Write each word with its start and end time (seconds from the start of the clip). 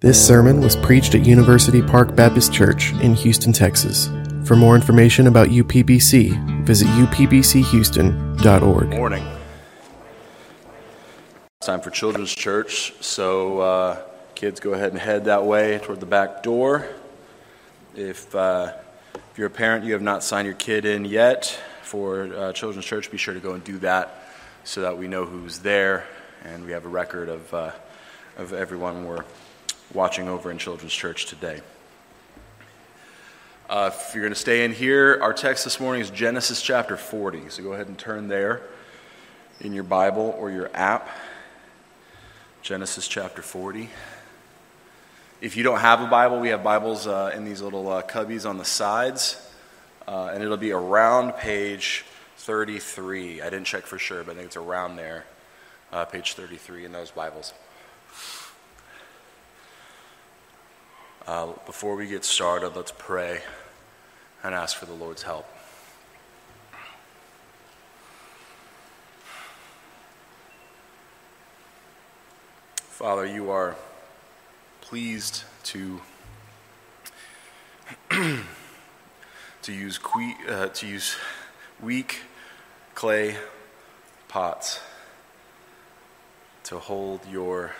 This 0.00 0.24
sermon 0.24 0.60
was 0.60 0.76
preached 0.76 1.14
at 1.14 1.24
University 1.24 1.80
Park 1.80 2.14
Baptist 2.14 2.52
Church 2.52 2.92
in 3.00 3.14
Houston, 3.14 3.50
Texas. 3.50 4.10
For 4.44 4.54
more 4.54 4.74
information 4.74 5.26
about 5.26 5.48
UPBC, 5.48 6.66
visit 6.66 6.86
upbchouston.org. 6.88 8.88
Morning. 8.90 9.26
It's 11.56 11.66
time 11.66 11.80
for 11.80 11.88
Children's 11.88 12.34
Church, 12.34 12.92
so 13.00 13.60
uh, 13.60 14.02
kids 14.34 14.60
go 14.60 14.74
ahead 14.74 14.92
and 14.92 15.00
head 15.00 15.24
that 15.24 15.46
way 15.46 15.78
toward 15.78 16.00
the 16.00 16.06
back 16.06 16.42
door. 16.42 16.86
If, 17.94 18.34
uh, 18.34 18.74
if 19.14 19.38
you're 19.38 19.46
a 19.46 19.50
parent, 19.50 19.86
you 19.86 19.94
have 19.94 20.02
not 20.02 20.22
signed 20.22 20.44
your 20.44 20.56
kid 20.56 20.84
in 20.84 21.06
yet 21.06 21.58
for 21.80 22.24
uh, 22.36 22.52
Children's 22.52 22.84
Church, 22.84 23.10
be 23.10 23.16
sure 23.16 23.32
to 23.32 23.40
go 23.40 23.54
and 23.54 23.64
do 23.64 23.78
that 23.78 24.28
so 24.62 24.82
that 24.82 24.98
we 24.98 25.08
know 25.08 25.24
who's 25.24 25.60
there 25.60 26.06
and 26.44 26.66
we 26.66 26.72
have 26.72 26.84
a 26.84 26.90
record 26.90 27.30
of, 27.30 27.54
uh, 27.54 27.70
of 28.36 28.52
everyone 28.52 29.06
we're 29.06 29.24
watching 29.94 30.28
over 30.28 30.50
in 30.50 30.58
Children's 30.58 30.92
Church 30.92 31.26
today. 31.26 31.60
Uh, 33.68 33.90
if 33.92 34.14
you're 34.14 34.22
going 34.22 34.32
to 34.32 34.38
stay 34.38 34.64
in 34.64 34.72
here, 34.72 35.18
our 35.22 35.32
text 35.32 35.64
this 35.64 35.80
morning 35.80 36.00
is 36.00 36.10
Genesis 36.10 36.62
chapter 36.62 36.96
40. 36.96 37.48
So 37.50 37.62
go 37.62 37.72
ahead 37.72 37.88
and 37.88 37.98
turn 37.98 38.28
there 38.28 38.62
in 39.60 39.72
your 39.72 39.84
Bible 39.84 40.36
or 40.38 40.50
your 40.50 40.70
app. 40.74 41.08
Genesis 42.62 43.08
chapter 43.08 43.42
40. 43.42 43.88
If 45.40 45.56
you 45.56 45.62
don't 45.62 45.80
have 45.80 46.00
a 46.00 46.06
Bible, 46.06 46.40
we 46.40 46.48
have 46.48 46.64
Bibles 46.64 47.06
uh, 47.06 47.32
in 47.34 47.44
these 47.44 47.60
little 47.60 47.88
uh, 47.88 48.02
cubbies 48.02 48.48
on 48.48 48.58
the 48.58 48.64
sides, 48.64 49.36
uh, 50.08 50.30
and 50.32 50.42
it'll 50.42 50.56
be 50.56 50.72
around 50.72 51.32
page 51.34 52.04
33. 52.38 53.42
I 53.42 53.44
didn't 53.50 53.66
check 53.66 53.84
for 53.84 53.98
sure, 53.98 54.24
but 54.24 54.32
I 54.32 54.34
think 54.36 54.46
it's 54.46 54.56
around 54.56 54.96
there, 54.96 55.24
uh, 55.92 56.04
page 56.04 56.34
33 56.34 56.84
in 56.84 56.92
those 56.92 57.10
Bibles. 57.10 57.52
Uh, 61.26 61.52
before 61.66 61.96
we 61.96 62.06
get 62.06 62.24
started, 62.24 62.76
let's 62.76 62.92
pray 62.96 63.40
and 64.44 64.54
ask 64.54 64.76
for 64.76 64.86
the 64.86 64.92
Lord's 64.92 65.24
help. 65.24 65.44
Father, 72.76 73.26
you 73.26 73.50
are 73.50 73.74
pleased 74.80 75.42
to 75.64 76.00
to 78.10 79.72
use 79.72 79.98
que- 79.98 80.36
uh, 80.48 80.68
to 80.68 80.86
use 80.86 81.16
weak 81.82 82.20
clay 82.94 83.36
pots 84.28 84.78
to 86.62 86.78
hold 86.78 87.20
your 87.28 87.72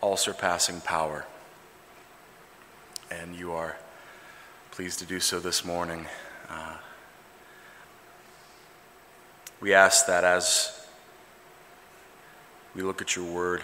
all 0.00 0.16
surpassing 0.16 0.80
power. 0.80 1.26
And 3.10 3.34
you 3.34 3.52
are 3.52 3.76
pleased 4.70 4.98
to 5.00 5.04
do 5.04 5.20
so 5.20 5.40
this 5.40 5.64
morning. 5.64 6.06
Uh, 6.48 6.76
we 9.60 9.74
ask 9.74 10.06
that 10.06 10.24
as 10.24 10.86
we 12.74 12.82
look 12.82 13.02
at 13.02 13.16
your 13.16 13.24
word, 13.24 13.62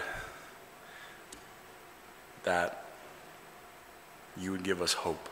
that 2.43 2.85
you 4.37 4.51
would 4.51 4.63
give 4.63 4.81
us 4.81 4.93
hope, 4.93 5.29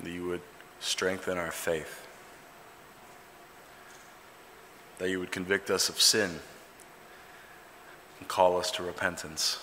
that 0.00 0.10
you 0.10 0.26
would 0.26 0.40
strengthen 0.80 1.36
our 1.36 1.50
faith, 1.50 2.06
that 4.98 5.10
you 5.10 5.18
would 5.18 5.30
convict 5.30 5.68
us 5.70 5.88
of 5.88 6.00
sin 6.00 6.40
and 8.18 8.28
call 8.28 8.58
us 8.58 8.70
to 8.72 8.82
repentance. 8.82 9.58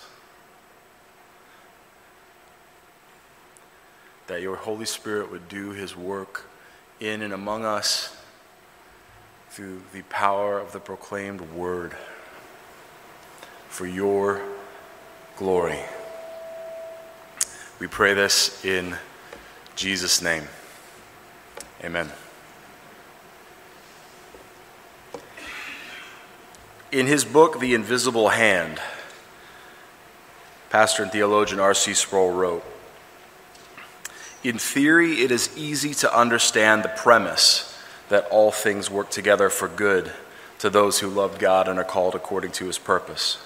That 4.26 4.42
your 4.42 4.56
Holy 4.56 4.86
Spirit 4.86 5.30
would 5.30 5.48
do 5.48 5.70
his 5.70 5.96
work 5.96 6.44
in 7.00 7.22
and 7.22 7.32
among 7.32 7.64
us 7.64 8.16
through 9.50 9.82
the 9.92 10.02
power 10.02 10.58
of 10.58 10.72
the 10.72 10.80
proclaimed 10.80 11.40
word 11.40 11.94
for 13.68 13.86
your 13.86 14.42
glory. 15.36 15.80
We 17.78 17.86
pray 17.86 18.14
this 18.14 18.64
in 18.64 18.96
Jesus' 19.76 20.22
name. 20.22 20.44
Amen. 21.84 22.10
In 26.92 27.08
his 27.08 27.24
book, 27.24 27.58
The 27.58 27.74
Invisible 27.74 28.28
Hand, 28.28 28.80
pastor 30.70 31.02
and 31.02 31.10
theologian 31.10 31.58
R.C. 31.58 31.94
Sproul 31.94 32.30
wrote 32.30 32.64
In 34.44 34.58
theory, 34.58 35.22
it 35.22 35.32
is 35.32 35.50
easy 35.56 35.94
to 35.94 36.16
understand 36.16 36.84
the 36.84 36.88
premise 36.88 37.76
that 38.08 38.28
all 38.30 38.52
things 38.52 38.88
work 38.88 39.10
together 39.10 39.50
for 39.50 39.66
good 39.66 40.12
to 40.60 40.70
those 40.70 41.00
who 41.00 41.08
love 41.08 41.40
God 41.40 41.66
and 41.66 41.76
are 41.76 41.84
called 41.84 42.14
according 42.14 42.52
to 42.52 42.66
his 42.66 42.78
purpose. 42.78 43.38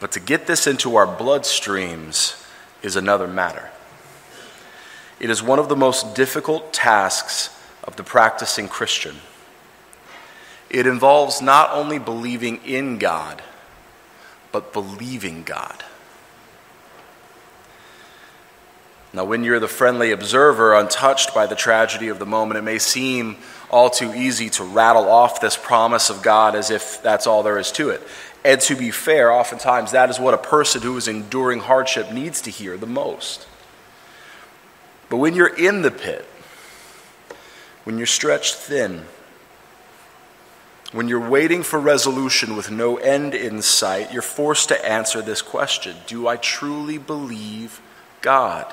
But 0.00 0.10
to 0.12 0.20
get 0.20 0.46
this 0.46 0.66
into 0.66 0.96
our 0.96 1.06
bloodstreams 1.06 2.42
is 2.82 2.96
another 2.96 3.28
matter. 3.28 3.70
It 5.20 5.28
is 5.28 5.42
one 5.42 5.58
of 5.58 5.68
the 5.68 5.76
most 5.76 6.14
difficult 6.14 6.72
tasks 6.72 7.50
of 7.84 7.96
the 7.96 8.02
practicing 8.02 8.66
Christian. 8.66 9.16
It 10.70 10.86
involves 10.86 11.40
not 11.40 11.70
only 11.72 11.98
believing 11.98 12.60
in 12.64 12.98
God, 12.98 13.42
but 14.52 14.72
believing 14.72 15.42
God. 15.42 15.84
Now, 19.12 19.24
when 19.24 19.44
you're 19.44 19.60
the 19.60 19.68
friendly 19.68 20.10
observer, 20.10 20.74
untouched 20.74 21.32
by 21.34 21.46
the 21.46 21.54
tragedy 21.54 22.08
of 22.08 22.18
the 22.18 22.26
moment, 22.26 22.58
it 22.58 22.62
may 22.62 22.78
seem 22.78 23.36
all 23.70 23.88
too 23.88 24.12
easy 24.12 24.50
to 24.50 24.64
rattle 24.64 25.08
off 25.08 25.40
this 25.40 25.56
promise 25.56 26.10
of 26.10 26.22
God 26.22 26.56
as 26.56 26.70
if 26.70 27.00
that's 27.00 27.26
all 27.26 27.44
there 27.44 27.58
is 27.58 27.70
to 27.72 27.90
it. 27.90 28.02
And 28.44 28.60
to 28.62 28.74
be 28.74 28.90
fair, 28.90 29.32
oftentimes 29.32 29.92
that 29.92 30.10
is 30.10 30.18
what 30.18 30.34
a 30.34 30.38
person 30.38 30.82
who 30.82 30.96
is 30.96 31.06
enduring 31.06 31.60
hardship 31.60 32.12
needs 32.12 32.42
to 32.42 32.50
hear 32.50 32.76
the 32.76 32.86
most. 32.86 33.46
But 35.08 35.18
when 35.18 35.34
you're 35.34 35.54
in 35.54 35.82
the 35.82 35.92
pit, 35.92 36.24
when 37.84 37.98
you're 37.98 38.06
stretched 38.06 38.56
thin, 38.56 39.04
when 40.94 41.08
you're 41.08 41.28
waiting 41.28 41.64
for 41.64 41.80
resolution 41.80 42.54
with 42.54 42.70
no 42.70 42.98
end 42.98 43.34
in 43.34 43.60
sight, 43.60 44.12
you're 44.12 44.22
forced 44.22 44.68
to 44.68 44.88
answer 44.88 45.20
this 45.20 45.42
question 45.42 45.96
Do 46.06 46.28
I 46.28 46.36
truly 46.36 46.98
believe 46.98 47.80
God? 48.20 48.72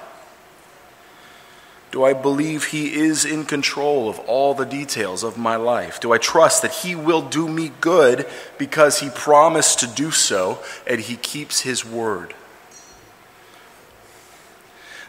Do 1.92 2.04
I 2.04 2.14
believe 2.14 2.66
He 2.66 2.94
is 2.94 3.26
in 3.26 3.46
control 3.46 4.08
of 4.08 4.20
all 4.20 4.54
the 4.54 4.66
details 4.66 5.24
of 5.24 5.36
my 5.36 5.56
life? 5.56 6.00
Do 6.00 6.14
I 6.14 6.20
trust 6.20 6.62
that 6.62 6.76
He 6.76 6.94
will 6.96 7.24
do 7.24 7.50
me 7.50 7.72
good 7.82 8.30
because 8.59 9.00
He 9.00 9.09
promised 9.09 9.80
to 9.80 9.88
do 9.88 10.12
so 10.12 10.59
and 10.86 11.02
He 11.02 11.16
keeps 11.16 11.62
His 11.62 11.84
word? 11.84 12.36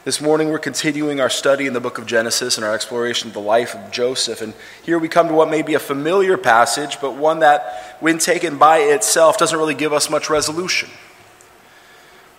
This 0.05 0.21
morning, 0.21 0.49
we're 0.49 0.59
continuing 0.59 1.21
our 1.21 1.31
study 1.31 1.69
in 1.69 1.75
the 1.75 1.81
book 1.81 1.97
of 1.97 2.07
Genesis 2.07 2.57
and 2.57 2.67
our 2.67 2.75
exploration 2.75 3.29
of 3.29 3.35
the 3.35 3.41
life 3.41 3.77
of 3.77 3.93
Joseph. 3.93 4.43
And 4.43 4.53
here 4.83 4.99
we 4.99 5.07
come 5.07 5.29
to 5.29 5.35
what 5.35 5.49
may 5.49 5.63
be 5.63 5.75
a 5.75 5.79
familiar 5.79 6.37
passage, 6.37 7.01
but 7.01 7.15
one 7.15 7.39
that, 7.39 7.97
when 8.01 8.19
taken 8.19 8.59
by 8.59 8.79
itself, 8.79 9.39
doesn't 9.39 9.57
really 9.57 9.77
give 9.77 9.93
us 9.93 10.11
much 10.11 10.29
resolution. 10.29 10.91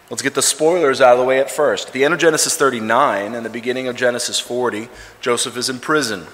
Let's 0.09 0.21
get 0.21 0.33
the 0.33 0.41
spoilers 0.41 0.99
out 0.99 1.13
of 1.13 1.19
the 1.19 1.25
way 1.25 1.39
at 1.39 1.49
first. 1.49 1.87
At 1.87 1.93
the 1.93 2.03
end 2.03 2.13
of 2.13 2.19
Genesis 2.19 2.57
39 2.57 3.33
and 3.33 3.45
the 3.45 3.49
beginning 3.49 3.87
of 3.87 3.95
Genesis 3.95 4.41
40, 4.41 4.89
Joseph 5.21 5.55
is 5.55 5.69
in 5.69 5.79
prison, 5.79 6.27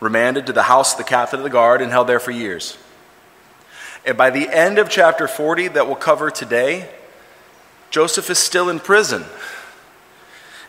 remanded 0.00 0.46
to 0.46 0.54
the 0.54 0.62
house 0.62 0.92
of 0.92 0.96
the 0.98 1.04
captain 1.04 1.40
of 1.40 1.44
the 1.44 1.50
guard, 1.50 1.82
and 1.82 1.92
held 1.92 2.06
there 2.06 2.20
for 2.20 2.30
years. 2.30 2.78
And 4.06 4.16
by 4.16 4.30
the 4.30 4.48
end 4.48 4.78
of 4.78 4.88
chapter 4.88 5.28
40, 5.28 5.68
that 5.68 5.86
we'll 5.86 5.96
cover 5.96 6.30
today, 6.30 6.88
Joseph 7.90 8.30
is 8.30 8.38
still 8.38 8.70
in 8.70 8.80
prison. 8.80 9.26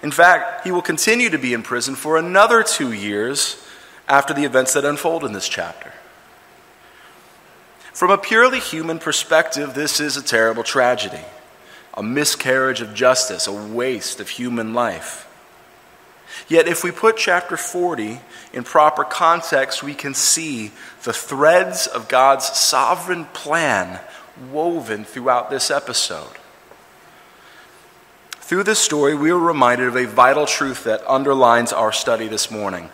In 0.04 0.12
fact, 0.12 0.64
he 0.64 0.72
will 0.72 0.82
continue 0.82 1.30
to 1.30 1.38
be 1.38 1.54
in 1.54 1.64
prison 1.64 1.96
for 1.96 2.18
another 2.18 2.64
two 2.64 2.92
years 2.92 3.64
after 4.08 4.34
the 4.34 4.46
events 4.46 4.74
that 4.74 4.86
unfold 4.86 5.24
in 5.24 5.34
this 5.34 5.48
chapter. 5.48 5.94
From 7.94 8.10
a 8.10 8.18
purely 8.18 8.60
human 8.60 9.00
perspective, 9.00 9.74
this 9.74 10.00
is 10.00 10.18
a 10.18 10.24
terrible 10.24 10.64
tragedy, 10.64 11.24
a 11.94 12.02
miscarriage 12.02 12.82
of 12.82 12.96
justice, 12.96 13.48
a 13.48 13.54
waste 13.54 14.20
of 14.20 14.30
human 14.30 14.74
life. 14.74 15.28
Yet, 16.48 16.68
if 16.68 16.84
we 16.84 16.92
put 16.92 17.18
chapter 17.18 17.58
40 17.58 18.20
in 18.54 18.64
proper 18.64 19.04
context, 19.04 19.84
we 19.84 19.94
can 19.94 20.14
see 20.14 20.72
the 21.04 21.14
threads 21.14 21.88
of 21.88 22.08
God's 22.08 22.46
sovereign 22.46 23.26
plan 23.26 24.00
woven 24.52 25.04
throughout 25.04 25.50
this 25.50 25.70
episode. 25.70 26.38
Through 28.52 28.64
this 28.64 28.80
story, 28.80 29.16
we 29.16 29.32
are 29.32 29.40
reminded 29.40 29.88
of 29.88 29.96
a 29.96 30.06
vital 30.06 30.46
truth 30.46 30.84
that 30.84 31.10
underlines 31.10 31.72
our 31.72 31.94
study 31.94 32.28
this 32.28 32.52
morning. 32.52 32.90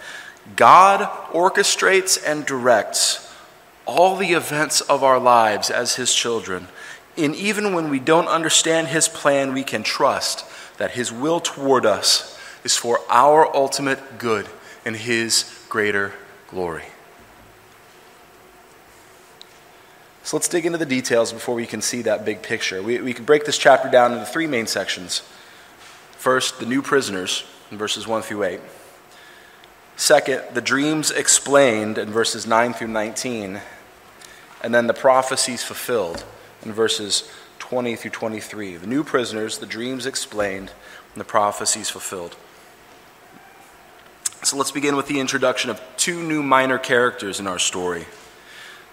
God 0.56 1.10
orchestrates 1.34 2.22
and 2.24 2.46
directs 2.46 3.34
all 3.88 4.16
the 4.16 4.34
events 4.34 4.82
of 4.82 5.04
our 5.04 5.20
lives 5.20 5.72
as 5.72 5.96
His 5.96 6.14
children 6.14 6.68
And 7.18 7.36
even 7.36 7.74
when 7.74 7.90
we 7.90 8.00
don't 8.00 8.28
understand 8.28 8.90
his 8.90 9.08
plan, 9.08 9.52
we 9.52 9.64
can 9.64 9.82
trust 9.82 10.46
that 10.78 10.92
his 10.92 11.12
will 11.12 11.40
toward 11.40 11.88
us 11.88 12.40
is 12.64 12.78
for 12.78 13.00
our 13.10 13.48
ultimate 13.56 14.20
good 14.20 14.48
and 14.86 14.96
his 14.96 15.52
greater 15.70 16.14
glory. 16.48 16.86
So 20.22 20.38
let's 20.38 20.48
dig 20.48 20.68
into 20.68 20.78
the 20.78 20.86
details 20.86 21.34
before 21.34 21.56
we 21.56 21.66
can 21.66 21.82
see 21.82 22.04
that 22.04 22.26
big 22.26 22.44
picture. 22.44 22.84
We, 22.84 23.02
we 23.02 23.14
can 23.16 23.26
break 23.26 23.46
this 23.46 23.58
chapter 23.58 23.90
down 23.90 24.14
into 24.14 24.28
three 24.28 24.46
main 24.46 24.68
sections. 24.68 25.24
First, 26.18 26.60
the 26.60 26.66
new 26.66 26.82
prisoners 26.82 27.44
in 27.72 27.78
verses 27.78 28.08
1 28.08 28.24
through 28.24 28.44
8. 28.44 28.60
Second, 29.96 30.44
the 30.54 30.62
dreams 30.62 31.12
explained 31.12 31.98
in 31.98 32.10
verses 32.12 32.46
9 32.46 32.74
through 32.74 32.88
19. 32.88 33.62
And 34.64 34.74
then 34.74 34.88
the 34.88 34.94
prophecies 34.94 35.64
fulfilled 35.64 36.24
in 36.64 36.74
verses 36.74 37.30
20 37.60 37.96
through 37.96 38.12
23. 38.12 38.78
The 38.78 38.88
new 38.88 39.04
prisoners, 39.04 39.60
the 39.60 39.66
dreams 39.66 40.06
explained, 40.06 40.72
and 41.14 41.22
the 41.22 41.26
prophecies 41.26 41.90
fulfilled. 41.90 42.36
So 44.44 44.58
let's 44.58 44.72
begin 44.72 44.96
with 44.96 45.08
the 45.08 45.20
introduction 45.20 45.70
of 45.70 45.82
two 45.98 46.22
new 46.24 46.42
minor 46.42 46.78
characters 46.78 47.40
in 47.40 47.48
our 47.48 47.60
story 47.60 48.06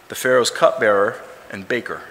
the 0.08 0.14
Pharaoh's 0.14 0.50
cupbearer 0.50 1.20
and 1.50 1.66
baker. 1.66 2.02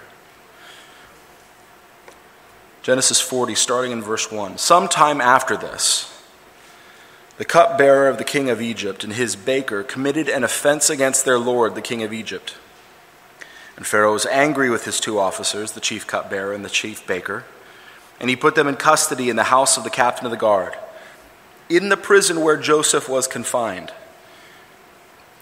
Genesis 2.84 3.18
40, 3.18 3.54
starting 3.54 3.92
in 3.92 4.02
verse 4.02 4.30
1. 4.30 4.58
Sometime 4.58 5.22
after 5.22 5.56
this, 5.56 6.22
the 7.38 7.44
cupbearer 7.46 8.10
of 8.10 8.18
the 8.18 8.24
king 8.24 8.50
of 8.50 8.60
Egypt 8.60 9.02
and 9.02 9.14
his 9.14 9.36
baker 9.36 9.82
committed 9.82 10.28
an 10.28 10.44
offense 10.44 10.90
against 10.90 11.24
their 11.24 11.38
lord, 11.38 11.74
the 11.74 11.80
king 11.80 12.02
of 12.02 12.12
Egypt. 12.12 12.56
And 13.78 13.86
Pharaoh 13.86 14.12
was 14.12 14.26
angry 14.26 14.68
with 14.68 14.84
his 14.84 15.00
two 15.00 15.18
officers, 15.18 15.72
the 15.72 15.80
chief 15.80 16.06
cupbearer 16.06 16.52
and 16.52 16.62
the 16.62 16.68
chief 16.68 17.06
baker, 17.06 17.44
and 18.20 18.28
he 18.28 18.36
put 18.36 18.54
them 18.54 18.68
in 18.68 18.76
custody 18.76 19.30
in 19.30 19.36
the 19.36 19.44
house 19.44 19.78
of 19.78 19.84
the 19.84 19.88
captain 19.88 20.26
of 20.26 20.30
the 20.30 20.36
guard, 20.36 20.76
in 21.70 21.88
the 21.88 21.96
prison 21.96 22.42
where 22.42 22.58
Joseph 22.58 23.08
was 23.08 23.26
confined. 23.26 23.94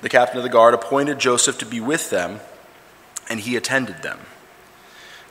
The 0.00 0.09
captain 0.09 0.37
of 0.37 0.44
the 0.44 0.49
guard 0.49 0.75
appointed 0.75 1.19
Joseph 1.19 1.59
to 1.59 1.67
be 1.67 1.81
with 1.81 2.09
them, 2.09 2.39
and 3.29 3.41
he 3.41 3.56
attended 3.56 4.05
them. 4.05 4.21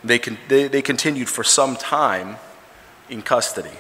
They, 0.04 0.20
con- 0.20 0.38
they, 0.48 0.68
they 0.68 0.82
continued 0.82 1.30
for 1.30 1.44
some 1.44 1.76
time 1.76 2.38
in 3.10 3.22
custody. 3.22 3.78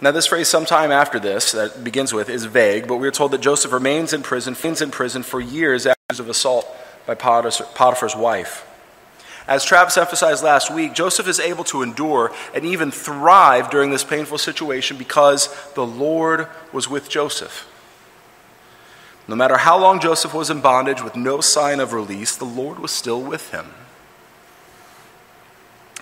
Now, 0.00 0.12
this 0.12 0.26
phrase, 0.26 0.46
sometime 0.46 0.92
after 0.92 1.18
this, 1.18 1.50
that 1.52 1.82
begins 1.82 2.12
with, 2.12 2.28
is 2.28 2.44
vague, 2.44 2.86
but 2.86 2.96
we 2.96 3.08
are 3.08 3.12
told 3.12 3.32
that 3.32 3.40
Joseph 3.40 3.72
remains 3.72 4.12
in 4.12 4.22
prison, 4.22 4.54
remains 4.54 4.80
in 4.80 4.92
prison 4.92 5.24
for 5.24 5.40
years 5.40 5.86
after 5.86 5.98
of 6.20 6.28
assault 6.28 6.66
by 7.06 7.14
Potiphar's 7.14 8.16
wife. 8.16 8.64
As 9.48 9.64
Travis 9.64 9.96
emphasized 9.96 10.44
last 10.44 10.70
week, 10.70 10.92
Joseph 10.94 11.26
is 11.26 11.40
able 11.40 11.64
to 11.64 11.82
endure 11.82 12.32
and 12.54 12.64
even 12.64 12.90
thrive 12.90 13.70
during 13.70 13.90
this 13.90 14.04
painful 14.04 14.38
situation 14.38 14.98
because 14.98 15.48
the 15.74 15.86
Lord 15.86 16.48
was 16.72 16.88
with 16.88 17.08
Joseph. 17.08 17.66
No 19.26 19.36
matter 19.36 19.58
how 19.58 19.78
long 19.78 20.00
Joseph 20.00 20.32
was 20.32 20.48
in 20.48 20.60
bondage 20.60 21.02
with 21.02 21.16
no 21.16 21.40
sign 21.40 21.80
of 21.80 21.92
release, 21.92 22.36
the 22.36 22.44
Lord 22.44 22.78
was 22.78 22.90
still 22.90 23.22
with 23.22 23.50
him. 23.50 23.66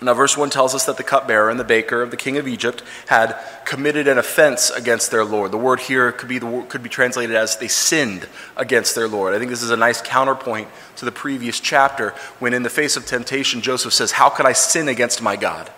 Now, 0.03 0.13
verse 0.13 0.37
1 0.37 0.51
tells 0.51 0.75
us 0.75 0.85
that 0.85 0.99
the 0.99 1.03
cupbearer 1.03 1.49
and 1.49 1.59
the 1.59 1.65
baker 1.65 2.03
of 2.03 2.11
the 2.11 2.19
king 2.19 2.37
of 2.37 2.47
Egypt 2.47 2.83
had 3.07 3.35
committed 3.65 4.07
an 4.07 4.19
offense 4.19 4.69
against 4.69 5.11
their 5.11 5.25
Lord. 5.25 5.53
The 5.53 5.57
word 5.57 5.81
here 5.81 6.13
could 6.13 6.29
be, 6.29 6.39
the, 6.39 6.67
could 6.69 6.83
be 6.83 6.91
translated 6.91 7.35
as 7.35 7.57
they 7.57 7.69
sinned 7.69 8.29
against 8.59 8.95
their 8.95 9.09
Lord. 9.09 9.33
I 9.35 9.39
think 9.39 9.51
this 9.51 9.63
is 9.63 9.71
a 9.71 9.77
nice 9.77 10.03
counterpoint 10.03 10.69
to 10.97 11.07
the 11.07 11.13
previous 11.13 11.61
chapter 11.61 12.11
when, 12.41 12.53
in 12.53 12.63
the 12.63 12.69
face 12.69 12.99
of 12.99 13.07
temptation, 13.07 13.63
Joseph 13.63 13.95
says, 13.95 14.13
How 14.13 14.29
could 14.29 14.45
I 14.45 14.53
sin 14.53 14.89
against 14.89 15.23
my 15.23 15.35
God? 15.35 15.73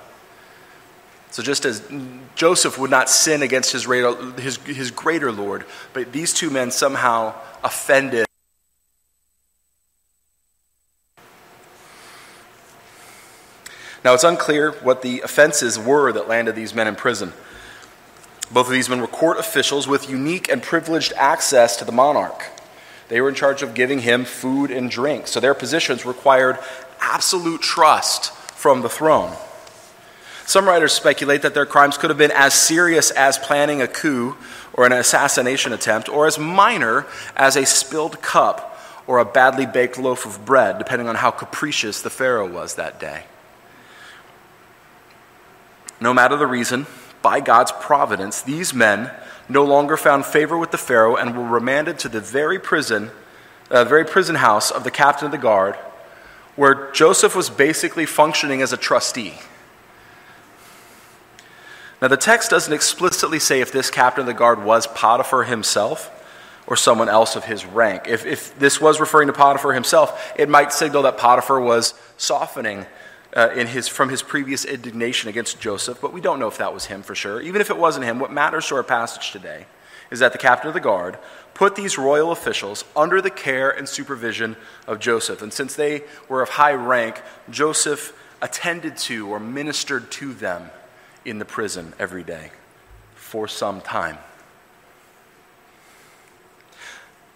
So, 1.30 1.42
just 1.42 1.64
as 1.64 1.88
Joseph 2.34 2.76
would 2.78 2.90
not 2.90 3.08
sin 3.08 3.42
against 3.42 3.70
his, 3.70 3.84
his, 3.84 4.56
his 4.56 4.90
greater 4.90 5.30
Lord, 5.30 5.64
but 5.92 6.10
these 6.10 6.32
two 6.32 6.50
men 6.50 6.72
somehow 6.72 7.34
offended 7.62 8.27
Now, 14.08 14.14
it's 14.14 14.24
unclear 14.24 14.72
what 14.72 15.02
the 15.02 15.20
offenses 15.20 15.78
were 15.78 16.10
that 16.12 16.28
landed 16.28 16.54
these 16.54 16.74
men 16.74 16.88
in 16.88 16.96
prison. 16.96 17.34
Both 18.50 18.68
of 18.68 18.72
these 18.72 18.88
men 18.88 19.02
were 19.02 19.06
court 19.06 19.38
officials 19.38 19.86
with 19.86 20.08
unique 20.08 20.48
and 20.48 20.62
privileged 20.62 21.12
access 21.14 21.76
to 21.76 21.84
the 21.84 21.92
monarch. 21.92 22.42
They 23.08 23.20
were 23.20 23.28
in 23.28 23.34
charge 23.34 23.60
of 23.60 23.74
giving 23.74 23.98
him 23.98 24.24
food 24.24 24.70
and 24.70 24.90
drink, 24.90 25.26
so 25.26 25.40
their 25.40 25.52
positions 25.52 26.06
required 26.06 26.58
absolute 27.02 27.60
trust 27.60 28.32
from 28.32 28.80
the 28.80 28.88
throne. 28.88 29.36
Some 30.46 30.66
writers 30.66 30.94
speculate 30.94 31.42
that 31.42 31.52
their 31.52 31.66
crimes 31.66 31.98
could 31.98 32.08
have 32.08 32.18
been 32.18 32.30
as 32.30 32.54
serious 32.54 33.10
as 33.10 33.36
planning 33.36 33.82
a 33.82 33.86
coup 33.86 34.38
or 34.72 34.86
an 34.86 34.92
assassination 34.92 35.74
attempt, 35.74 36.08
or 36.08 36.26
as 36.26 36.38
minor 36.38 37.04
as 37.36 37.56
a 37.56 37.66
spilled 37.66 38.22
cup 38.22 38.80
or 39.06 39.18
a 39.18 39.26
badly 39.26 39.66
baked 39.66 39.98
loaf 39.98 40.24
of 40.24 40.46
bread, 40.46 40.78
depending 40.78 41.08
on 41.08 41.16
how 41.16 41.30
capricious 41.30 42.00
the 42.00 42.08
Pharaoh 42.08 42.50
was 42.50 42.76
that 42.76 42.98
day. 42.98 43.24
No 46.00 46.14
matter 46.14 46.36
the 46.36 46.46
reason, 46.46 46.86
by 47.22 47.40
God's 47.40 47.72
providence, 47.72 48.42
these 48.42 48.72
men 48.72 49.10
no 49.48 49.64
longer 49.64 49.96
found 49.96 50.26
favor 50.26 50.56
with 50.56 50.70
the 50.70 50.78
Pharaoh 50.78 51.16
and 51.16 51.36
were 51.36 51.44
remanded 51.44 51.98
to 52.00 52.08
the 52.08 52.20
very 52.20 52.58
prison, 52.58 53.10
uh, 53.70 53.84
very 53.84 54.04
prison 54.04 54.36
house 54.36 54.70
of 54.70 54.84
the 54.84 54.90
captain 54.90 55.26
of 55.26 55.32
the 55.32 55.38
guard, 55.38 55.74
where 56.54 56.90
Joseph 56.92 57.34
was 57.34 57.50
basically 57.50 58.06
functioning 58.06 58.62
as 58.62 58.72
a 58.72 58.76
trustee. 58.76 59.34
Now, 62.00 62.08
the 62.08 62.16
text 62.16 62.50
doesn't 62.50 62.72
explicitly 62.72 63.40
say 63.40 63.60
if 63.60 63.72
this 63.72 63.90
captain 63.90 64.20
of 64.20 64.26
the 64.26 64.34
guard 64.34 64.62
was 64.62 64.86
Potiphar 64.86 65.44
himself 65.44 66.14
or 66.68 66.76
someone 66.76 67.08
else 67.08 67.34
of 67.34 67.44
his 67.44 67.64
rank. 67.66 68.04
If, 68.06 68.24
if 68.24 68.56
this 68.58 68.80
was 68.80 69.00
referring 69.00 69.26
to 69.26 69.32
Potiphar 69.32 69.72
himself, 69.72 70.32
it 70.36 70.48
might 70.48 70.72
signal 70.72 71.02
that 71.02 71.18
Potiphar 71.18 71.60
was 71.60 71.94
softening 72.16 72.86
uh, 73.36 73.50
in 73.54 73.66
his, 73.66 73.88
from 73.88 74.08
his 74.08 74.22
previous 74.22 74.64
indignation 74.64 75.28
against 75.28 75.60
Joseph, 75.60 76.00
but 76.00 76.12
we 76.12 76.20
don't 76.20 76.38
know 76.38 76.48
if 76.48 76.58
that 76.58 76.72
was 76.72 76.86
him 76.86 77.02
for 77.02 77.14
sure. 77.14 77.40
Even 77.40 77.60
if 77.60 77.70
it 77.70 77.76
wasn't 77.76 78.04
him, 78.04 78.18
what 78.18 78.32
matters 78.32 78.66
to 78.68 78.76
our 78.76 78.82
passage 78.82 79.30
today 79.32 79.66
is 80.10 80.20
that 80.20 80.32
the 80.32 80.38
captain 80.38 80.68
of 80.68 80.74
the 80.74 80.80
guard 80.80 81.18
put 81.52 81.76
these 81.76 81.98
royal 81.98 82.32
officials 82.32 82.84
under 82.96 83.20
the 83.20 83.30
care 83.30 83.70
and 83.70 83.88
supervision 83.88 84.56
of 84.86 84.98
Joseph. 84.98 85.42
And 85.42 85.52
since 85.52 85.74
they 85.74 86.04
were 86.28 86.40
of 86.40 86.50
high 86.50 86.72
rank, 86.72 87.20
Joseph 87.50 88.18
attended 88.40 88.96
to 88.96 89.28
or 89.28 89.40
ministered 89.40 90.10
to 90.12 90.32
them 90.32 90.70
in 91.24 91.38
the 91.38 91.44
prison 91.44 91.92
every 91.98 92.22
day 92.22 92.50
for 93.14 93.46
some 93.46 93.80
time. 93.80 94.16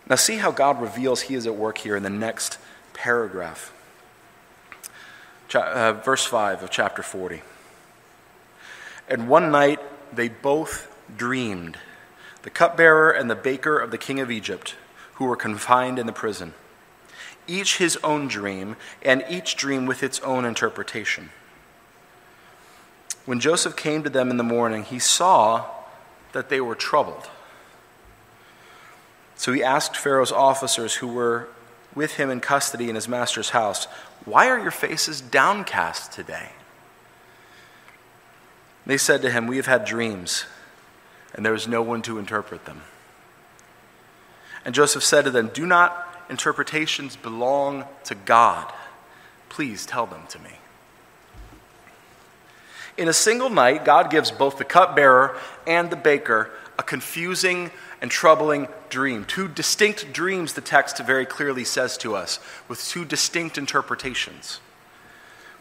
Now, 0.09 0.17
see 0.17 0.37
how 0.37 0.51
God 0.51 0.81
reveals 0.81 1.23
he 1.23 1.35
is 1.35 1.47
at 1.47 1.55
work 1.55 1.79
here 1.79 1.97
in 1.97 2.03
the 2.03 2.11
next 2.11 2.59
paragraph 2.93 3.73
uh, 5.55 5.93
verse 5.93 6.25
5 6.25 6.63
of 6.63 6.71
chapter 6.71 7.03
40. 7.03 7.43
And 9.09 9.29
one 9.29 9.51
night 9.51 9.81
they 10.15 10.29
both 10.29 10.95
dreamed, 11.17 11.79
the 12.43 12.51
cupbearer 12.51 13.11
and 13.11 13.31
the 13.31 13.35
baker 13.35 13.79
of 13.79 13.91
the 13.91 13.99
king 13.99 14.21
of 14.21 14.31
Egypt, 14.31 14.75
who 15.15 15.25
were 15.27 15.37
confined 15.37 15.99
in 15.99 16.07
the 16.07 16.13
prison. 16.13 16.55
Each 17.47 17.79
his 17.79 17.97
own 18.05 18.29
dream, 18.29 18.77
and 19.03 19.25
each 19.29 19.57
dream 19.57 19.87
with 19.87 20.03
its 20.03 20.21
own 20.21 20.45
interpretation. 20.45 21.31
When 23.25 23.41
Joseph 23.41 23.77
came 23.77 24.03
to 24.03 24.11
them 24.11 24.31
in 24.31 24.37
the 24.37 24.45
morning, 24.45 24.85
he 24.85 24.99
saw 24.99 25.67
that 26.33 26.49
they 26.49 26.61
were 26.61 26.75
troubled. 26.75 27.29
So 29.37 29.53
he 29.53 29.63
asked 29.63 29.97
Pharaoh's 29.97 30.33
officers 30.33 30.95
who 30.97 31.09
were 31.09 31.49
with 31.95 32.15
him 32.15 32.31
in 32.31 32.41
custody 32.41 32.89
in 32.89 32.95
his 32.95 33.09
master's 33.09 33.51
house, 33.51 33.87
Why 34.25 34.49
are 34.49 34.59
your 34.59 34.71
faces 34.71 35.21
downcast 35.21 36.13
today? 36.13 36.51
They 38.87 38.99
said 38.99 39.23
to 39.23 39.31
him, 39.31 39.47
We 39.47 39.57
have 39.57 39.67
had 39.67 39.85
dreams, 39.85 40.47
and 41.35 41.45
there 41.45 41.55
is 41.55 41.69
no 41.69 41.83
one 41.83 42.03
to 42.03 42.19
interpret 42.19 42.65
them. 42.65 42.83
And 44.65 44.75
Joseph 44.75 45.03
said 45.03 45.25
to 45.25 45.31
them, 45.31 45.51
Do 45.53 45.67
not 45.67 46.25
interpretations 46.29 47.17
belong 47.17 47.85
to 48.05 48.15
God? 48.15 48.73
Please 49.49 49.87
tell 49.87 50.07
them 50.07 50.23
to 50.29 50.39
me. 50.39 50.51
In 52.97 53.09
a 53.09 53.13
single 53.13 53.51
night, 53.51 53.85
God 53.85 54.11
gives 54.11 54.31
both 54.31 54.59
the 54.59 54.65
cupbearer 54.65 55.37
and 55.67 55.91
the 55.91 55.97
baker 55.97 56.51
a 56.83 56.85
confusing 56.85 57.71
and 58.01 58.11
troubling 58.11 58.67
dream. 58.91 59.25
Two 59.25 59.47
distinct 59.47 60.13
dreams, 60.13 60.55
the 60.55 60.61
text 60.61 60.99
very 60.99 61.25
clearly 61.25 61.65
says 61.65 61.97
to 61.99 62.17
us, 62.17 62.41
with 62.69 62.85
two 62.85 63.05
distinct 63.05 63.57
interpretations. 63.57 64.61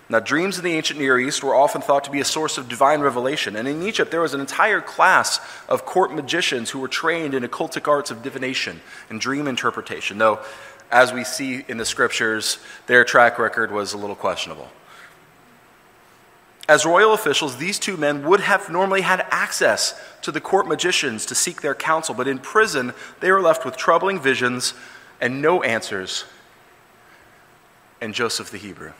Now, 0.10 0.20
dreams 0.20 0.58
in 0.58 0.66
the 0.66 0.74
ancient 0.74 1.00
Near 1.00 1.20
East 1.20 1.44
were 1.44 1.56
often 1.56 1.82
thought 1.82 2.04
to 2.06 2.12
be 2.12 2.20
a 2.20 2.26
source 2.26 2.58
of 2.58 2.68
divine 2.68 3.00
revelation. 3.00 3.56
And 3.56 3.68
in 3.68 3.84
Egypt, 3.84 4.12
there 4.12 4.20
was 4.20 4.34
an 4.34 4.42
entire 4.42 4.82
class 4.82 5.40
of 5.70 5.86
court 5.86 6.14
magicians 6.14 6.72
who 6.72 6.80
were 6.80 6.90
trained 6.90 7.34
in 7.34 7.44
occultic 7.44 7.88
arts 7.88 8.12
of 8.12 8.22
divination 8.22 8.82
and 9.10 9.22
dream 9.22 9.48
interpretation. 9.48 10.18
Though 10.18 10.40
as 10.92 11.14
we 11.14 11.24
see 11.24 11.64
in 11.68 11.78
the 11.78 11.86
scriptures, 11.86 12.58
their 12.88 13.06
track 13.06 13.40
record 13.40 13.72
was 13.72 13.94
a 13.94 13.98
little 13.98 14.16
questionable. 14.16 14.70
As 16.72 16.86
royal 16.86 17.12
officials, 17.12 17.58
these 17.58 17.78
two 17.78 17.98
men 17.98 18.26
would 18.26 18.40
have 18.40 18.70
normally 18.70 19.02
had 19.02 19.26
access 19.30 19.94
to 20.22 20.32
the 20.32 20.40
court 20.40 20.70
magicians 20.70 21.26
to 21.26 21.36
seek 21.36 21.62
their 21.62 21.76
counsel, 21.76 22.16
but 22.16 22.30
in 22.30 22.40
prison, 22.40 22.94
they 23.20 23.30
were 23.30 23.42
left 23.42 23.66
with 23.66 23.76
troubling 23.76 24.22
visions 24.22 24.74
and 25.20 25.42
no 25.42 25.64
answers. 25.64 26.24
And 28.00 28.14
Joseph 28.14 28.52
the 28.52 28.58
Hebrew. 28.58 28.94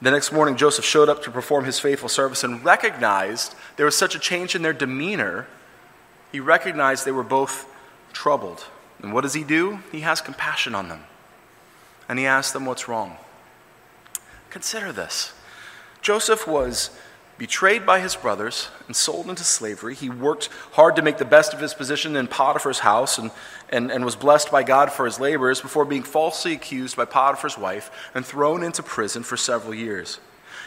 The 0.00 0.12
next 0.12 0.30
morning, 0.30 0.54
Joseph 0.54 0.84
showed 0.84 1.08
up 1.08 1.24
to 1.24 1.30
perform 1.32 1.64
his 1.64 1.80
faithful 1.80 2.08
service 2.08 2.44
and 2.44 2.64
recognized 2.64 3.56
there 3.78 3.86
was 3.86 3.98
such 3.98 4.14
a 4.14 4.20
change 4.20 4.54
in 4.54 4.62
their 4.62 4.72
demeanor. 4.72 5.48
He 6.30 6.38
recognized 6.38 7.04
they 7.04 7.10
were 7.10 7.24
both 7.24 7.66
troubled. 8.12 8.64
And 9.02 9.12
what 9.12 9.22
does 9.22 9.34
he 9.34 9.42
do? 9.42 9.80
He 9.90 10.02
has 10.02 10.20
compassion 10.20 10.76
on 10.76 10.88
them. 10.88 11.02
And 12.08 12.16
he 12.16 12.26
asks 12.26 12.52
them 12.52 12.64
what's 12.64 12.86
wrong. 12.86 13.16
Consider 14.50 14.92
this 14.92 15.32
Joseph 16.02 16.46
was 16.46 16.90
betrayed 17.38 17.86
by 17.86 18.00
his 18.00 18.16
brothers 18.16 18.68
and 18.86 18.94
sold 18.94 19.30
into 19.30 19.44
slavery. 19.44 19.94
He 19.94 20.10
worked 20.10 20.50
hard 20.72 20.96
to 20.96 21.02
make 21.02 21.16
the 21.16 21.24
best 21.24 21.54
of 21.54 21.60
his 21.60 21.72
position 21.72 22.14
in 22.14 22.26
Potiphar's 22.26 22.80
house 22.80 23.16
and, 23.16 23.30
and, 23.70 23.90
and 23.90 24.04
was 24.04 24.14
blessed 24.14 24.50
by 24.50 24.62
God 24.62 24.92
for 24.92 25.06
his 25.06 25.18
labors 25.18 25.62
before 25.62 25.86
being 25.86 26.02
falsely 26.02 26.52
accused 26.52 26.98
by 26.98 27.06
Potiphar's 27.06 27.56
wife 27.56 27.90
and 28.14 28.26
thrown 28.26 28.62
into 28.62 28.82
prison 28.82 29.22
for 29.22 29.38
several 29.38 29.74
years. 29.74 30.20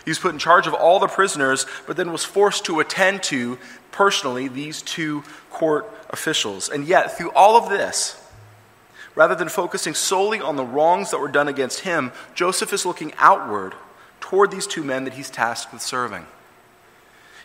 He 0.03 0.09
was 0.09 0.17
put 0.17 0.33
in 0.33 0.39
charge 0.39 0.65
of 0.65 0.73
all 0.73 0.99
the 0.99 1.07
prisoners, 1.07 1.67
but 1.85 1.95
then 1.95 2.11
was 2.11 2.25
forced 2.25 2.65
to 2.65 2.79
attend 2.79 3.21
to 3.23 3.59
personally 3.91 4.47
these 4.47 4.81
two 4.81 5.23
court 5.51 5.89
officials. 6.09 6.69
And 6.69 6.85
yet, 6.87 7.15
through 7.15 7.31
all 7.33 7.55
of 7.55 7.69
this, 7.69 8.19
Rather 9.15 9.35
than 9.35 9.49
focusing 9.49 9.93
solely 9.93 10.39
on 10.39 10.55
the 10.55 10.65
wrongs 10.65 11.11
that 11.11 11.19
were 11.19 11.27
done 11.27 11.47
against 11.47 11.81
him, 11.81 12.11
Joseph 12.33 12.73
is 12.73 12.85
looking 12.85 13.13
outward 13.17 13.75
toward 14.19 14.49
these 14.49 14.65
two 14.65 14.83
men 14.83 15.03
that 15.03 15.13
he's 15.13 15.29
tasked 15.29 15.71
with 15.71 15.81
serving. 15.81 16.25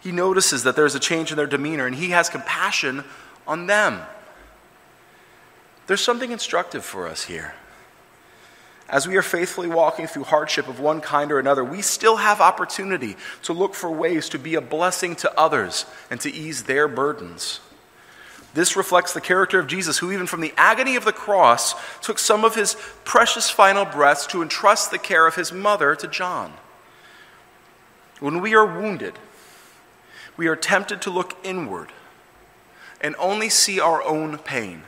He 0.03 0.13
notices 0.13 0.63
that 0.63 0.77
there's 0.77 0.95
a 0.95 1.01
change 1.01 1.31
in 1.31 1.37
their 1.37 1.47
demeanor 1.47 1.87
and 1.87 1.97
he 1.97 2.11
has 2.11 2.29
compassion 2.29 3.05
on 3.47 3.67
them. 3.67 4.01
There's 5.87 6.01
something 6.01 6.31
instructive 6.31 6.85
for 6.85 7.09
us 7.09 7.25
here. 7.25 7.55
As 8.89 9.07
we 9.07 9.17
are 9.17 9.23
faithfully 9.23 9.69
walking 9.69 10.07
through 10.07 10.25
hardship 10.25 10.67
of 10.67 10.81
one 10.81 11.03
kind 11.03 11.31
or 11.31 11.39
another, 11.39 11.63
we 11.63 11.83
still 11.83 12.17
have 12.17 12.41
opportunity 12.41 13.17
to 13.43 13.53
look 13.53 13.75
for 13.75 13.91
ways 13.91 14.31
to 14.31 14.39
be 14.39 14.55
a 14.55 14.63
blessing 14.63 15.15
to 15.17 15.39
others 15.39 15.85
and 16.11 16.21
to 16.23 16.31
ease 16.33 16.63
their 16.63 16.89
burdens. 16.89 17.61
This 18.55 18.77
reflects 18.77 19.13
the 19.13 19.21
character 19.21 19.59
of 19.59 19.67
Jesus, 19.67 19.99
who, 19.99 20.11
even 20.11 20.27
from 20.27 20.41
the 20.41 20.55
agony 20.57 20.97
of 20.97 21.05
the 21.05 21.13
cross, 21.13 21.75
took 22.01 22.19
some 22.19 22.45
of 22.45 22.55
his 22.55 22.77
precious 23.05 23.51
final 23.51 23.85
breaths 23.85 24.27
to 24.29 24.43
entrust 24.43 24.91
the 24.91 24.99
care 24.99 25.27
of 25.27 25.35
his 25.35 25.53
mother 25.53 25.95
to 25.95 26.09
John. 26.09 26.55
When 28.21 28.41
we 28.41 28.55
are 28.55 28.67
wounded, 28.67 29.19
we 30.37 30.47
are 30.47 30.57
tempted 30.57 31.03
to 31.03 31.11
look 31.11 31.37
inward 31.45 31.93
and 33.01 33.15
only 33.19 33.49
see 33.49 33.79
our 33.79 34.03
own 34.03 34.39
pain. 34.39 34.83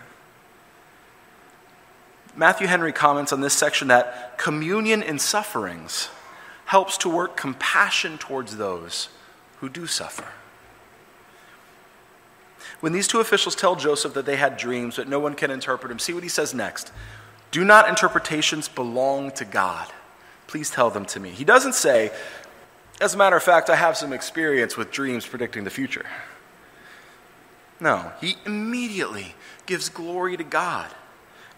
Matthew 2.34 2.66
Henry 2.66 2.92
comments 2.92 3.32
on 3.32 3.40
this 3.40 3.54
section 3.54 3.88
that 3.88 4.38
communion 4.38 5.02
in 5.02 5.18
sufferings 5.18 6.08
helps 6.66 6.96
to 6.98 7.08
work 7.08 7.36
compassion 7.36 8.16
towards 8.16 8.56
those 8.56 9.08
who 9.58 9.68
do 9.68 9.86
suffer. 9.86 10.28
When 12.80 12.92
these 12.92 13.06
two 13.06 13.20
officials 13.20 13.54
tell 13.54 13.76
Joseph 13.76 14.14
that 14.14 14.26
they 14.26 14.36
had 14.36 14.56
dreams, 14.56 14.96
but 14.96 15.08
no 15.08 15.20
one 15.20 15.34
can 15.34 15.50
interpret 15.50 15.90
them, 15.90 15.98
see 15.98 16.12
what 16.12 16.22
he 16.22 16.28
says 16.28 16.54
next. 16.54 16.92
Do 17.50 17.64
not 17.64 17.88
interpretations 17.88 18.68
belong 18.68 19.32
to 19.32 19.44
God? 19.44 19.88
Please 20.46 20.70
tell 20.70 20.90
them 20.90 21.04
to 21.06 21.20
me. 21.20 21.30
He 21.30 21.44
doesn't 21.44 21.74
say, 21.74 22.10
as 23.00 23.14
a 23.14 23.18
matter 23.18 23.36
of 23.36 23.42
fact, 23.42 23.70
I 23.70 23.76
have 23.76 23.96
some 23.96 24.12
experience 24.12 24.76
with 24.76 24.90
dreams 24.90 25.26
predicting 25.26 25.64
the 25.64 25.70
future. 25.70 26.06
No, 27.80 28.12
he 28.20 28.36
immediately 28.44 29.34
gives 29.66 29.88
glory 29.88 30.36
to 30.36 30.44
God 30.44 30.90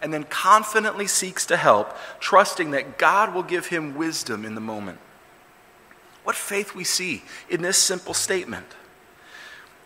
and 0.00 0.12
then 0.12 0.24
confidently 0.24 1.06
seeks 1.06 1.46
to 1.46 1.56
help, 1.56 1.96
trusting 2.18 2.72
that 2.72 2.98
God 2.98 3.32
will 3.32 3.44
give 3.44 3.66
him 3.66 3.94
wisdom 3.94 4.44
in 4.44 4.56
the 4.56 4.60
moment. 4.60 4.98
What 6.24 6.34
faith 6.34 6.74
we 6.74 6.84
see 6.84 7.22
in 7.48 7.62
this 7.62 7.78
simple 7.78 8.14
statement. 8.14 8.66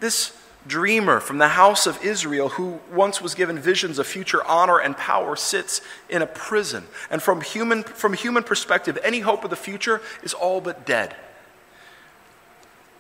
This 0.00 0.32
dreamer 0.66 1.20
from 1.20 1.38
the 1.38 1.48
house 1.48 1.86
of 1.86 2.04
Israel, 2.04 2.50
who 2.50 2.80
once 2.92 3.20
was 3.20 3.34
given 3.34 3.58
visions 3.58 3.98
of 3.98 4.06
future 4.06 4.44
honor 4.44 4.78
and 4.78 4.96
power, 4.96 5.36
sits 5.36 5.80
in 6.08 6.22
a 6.22 6.26
prison. 6.26 6.84
And 7.10 7.22
from 7.22 7.40
human, 7.40 7.82
from 7.82 8.12
human 8.12 8.42
perspective, 8.42 8.98
any 9.02 9.20
hope 9.20 9.44
of 9.44 9.50
the 9.50 9.56
future 9.56 10.00
is 10.22 10.34
all 10.34 10.60
but 10.60 10.86
dead. 10.86 11.14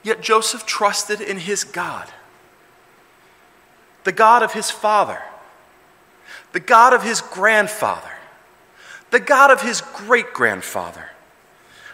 Yet 0.02 0.20
Joseph 0.20 0.64
trusted 0.66 1.20
in 1.20 1.38
his 1.38 1.64
God, 1.64 2.08
the 4.04 4.12
God 4.12 4.42
of 4.42 4.52
his 4.52 4.70
father, 4.70 5.20
the 6.52 6.60
God 6.60 6.92
of 6.92 7.02
his 7.02 7.20
grandfather, 7.20 8.12
the 9.10 9.18
God 9.20 9.50
of 9.50 9.62
his 9.62 9.80
great 9.80 10.32
grandfather, 10.32 11.10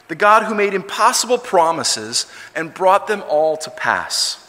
the 0.09 0.15
God 0.15 0.43
who 0.43 0.55
made 0.55 0.75
impossible 0.75 1.39
promises 1.39 2.27
and 2.55 2.75
brought 2.75 3.07
them 3.07 3.23
all 3.29 3.57
to 3.57 3.71
pass. 3.71 4.42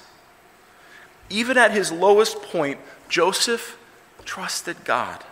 Even 1.30 1.58
at 1.58 1.72
his 1.72 1.92
lowest 1.92 2.42
point, 2.42 2.80
Joseph 3.10 3.78
trusted 4.26 4.84
God. 4.84 5.24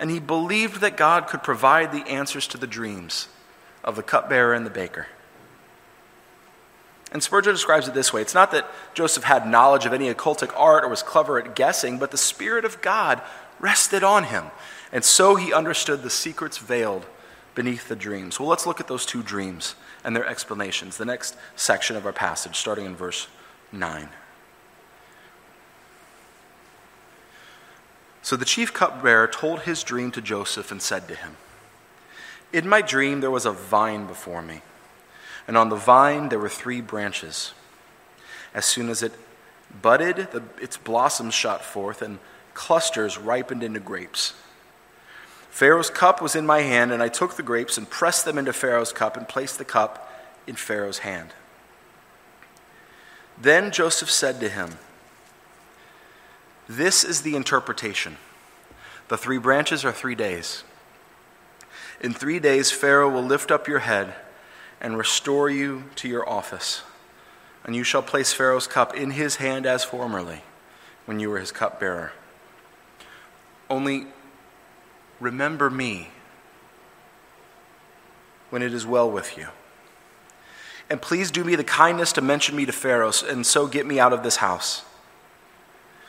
And 0.00 0.10
he 0.10 0.20
believed 0.20 0.80
that 0.80 0.96
God 0.96 1.26
could 1.26 1.42
provide 1.42 1.92
the 1.92 2.08
answers 2.08 2.46
to 2.48 2.58
the 2.58 2.66
dreams 2.66 3.28
of 3.82 3.96
the 3.96 4.02
cupbearer 4.02 4.54
and 4.54 4.64
the 4.64 4.70
baker. 4.70 5.06
And 7.10 7.22
Spurgeon 7.22 7.54
describes 7.54 7.88
it 7.88 7.94
this 7.94 8.12
way 8.12 8.20
it's 8.20 8.34
not 8.34 8.50
that 8.52 8.68
Joseph 8.94 9.24
had 9.24 9.46
knowledge 9.46 9.86
of 9.86 9.92
any 9.92 10.12
occultic 10.12 10.52
art 10.56 10.84
or 10.84 10.88
was 10.88 11.02
clever 11.02 11.38
at 11.38 11.54
guessing, 11.54 11.98
but 11.98 12.10
the 12.10 12.18
Spirit 12.18 12.64
of 12.64 12.82
God 12.82 13.22
rested 13.58 14.04
on 14.04 14.24
him. 14.24 14.44
And 14.92 15.04
so 15.04 15.34
he 15.34 15.52
understood 15.52 16.02
the 16.02 16.10
secrets 16.10 16.58
veiled 16.58 17.06
beneath 17.54 17.88
the 17.88 17.96
dreams. 17.96 18.38
Well, 18.38 18.48
let's 18.48 18.66
look 18.66 18.80
at 18.80 18.88
those 18.88 19.04
two 19.04 19.22
dreams 19.22 19.74
and 20.04 20.14
their 20.14 20.26
explanations. 20.26 20.96
The 20.96 21.04
next 21.04 21.36
section 21.56 21.96
of 21.96 22.06
our 22.06 22.12
passage, 22.12 22.56
starting 22.56 22.84
in 22.84 22.94
verse 22.94 23.26
9. 23.72 24.08
So 28.28 28.36
the 28.36 28.44
chief 28.44 28.74
cupbearer 28.74 29.26
told 29.26 29.60
his 29.60 29.82
dream 29.82 30.10
to 30.10 30.20
Joseph 30.20 30.70
and 30.70 30.82
said 30.82 31.08
to 31.08 31.14
him, 31.14 31.38
In 32.52 32.68
my 32.68 32.82
dream 32.82 33.22
there 33.22 33.30
was 33.30 33.46
a 33.46 33.52
vine 33.52 34.04
before 34.04 34.42
me, 34.42 34.60
and 35.46 35.56
on 35.56 35.70
the 35.70 35.76
vine 35.76 36.28
there 36.28 36.38
were 36.38 36.50
three 36.50 36.82
branches. 36.82 37.54
As 38.52 38.66
soon 38.66 38.90
as 38.90 39.02
it 39.02 39.14
budded, 39.80 40.28
the, 40.30 40.42
its 40.60 40.76
blossoms 40.76 41.32
shot 41.32 41.64
forth, 41.64 42.02
and 42.02 42.18
clusters 42.52 43.16
ripened 43.16 43.62
into 43.62 43.80
grapes. 43.80 44.34
Pharaoh's 45.48 45.88
cup 45.88 46.20
was 46.20 46.36
in 46.36 46.44
my 46.44 46.60
hand, 46.60 46.92
and 46.92 47.02
I 47.02 47.08
took 47.08 47.36
the 47.36 47.42
grapes 47.42 47.78
and 47.78 47.88
pressed 47.88 48.26
them 48.26 48.36
into 48.36 48.52
Pharaoh's 48.52 48.92
cup 48.92 49.16
and 49.16 49.26
placed 49.26 49.56
the 49.56 49.64
cup 49.64 50.12
in 50.46 50.54
Pharaoh's 50.54 50.98
hand. 50.98 51.30
Then 53.40 53.70
Joseph 53.70 54.10
said 54.10 54.38
to 54.40 54.50
him, 54.50 54.76
this 56.68 57.04
is 57.04 57.22
the 57.22 57.34
interpretation. 57.34 58.16
The 59.08 59.16
three 59.16 59.38
branches 59.38 59.84
are 59.84 59.92
three 59.92 60.14
days. 60.14 60.64
In 62.00 62.12
three 62.12 62.38
days, 62.38 62.70
Pharaoh 62.70 63.08
will 63.08 63.22
lift 63.22 63.50
up 63.50 63.66
your 63.66 63.80
head 63.80 64.14
and 64.80 64.96
restore 64.96 65.50
you 65.50 65.84
to 65.96 66.08
your 66.08 66.28
office. 66.28 66.82
And 67.64 67.74
you 67.74 67.84
shall 67.84 68.02
place 68.02 68.32
Pharaoh's 68.32 68.66
cup 68.66 68.94
in 68.94 69.12
his 69.12 69.36
hand 69.36 69.66
as 69.66 69.82
formerly, 69.82 70.42
when 71.06 71.18
you 71.20 71.30
were 71.30 71.38
his 71.38 71.50
cupbearer. 71.50 72.12
Only 73.68 74.06
remember 75.20 75.68
me 75.70 76.08
when 78.50 78.62
it 78.62 78.72
is 78.72 78.86
well 78.86 79.10
with 79.10 79.36
you. 79.36 79.48
And 80.88 81.02
please 81.02 81.30
do 81.30 81.44
me 81.44 81.54
the 81.54 81.64
kindness 81.64 82.12
to 82.12 82.22
mention 82.22 82.56
me 82.56 82.64
to 82.64 82.72
Pharaoh, 82.72 83.12
and 83.28 83.44
so 83.44 83.66
get 83.66 83.86
me 83.86 83.98
out 83.98 84.12
of 84.12 84.22
this 84.22 84.36
house. 84.36 84.84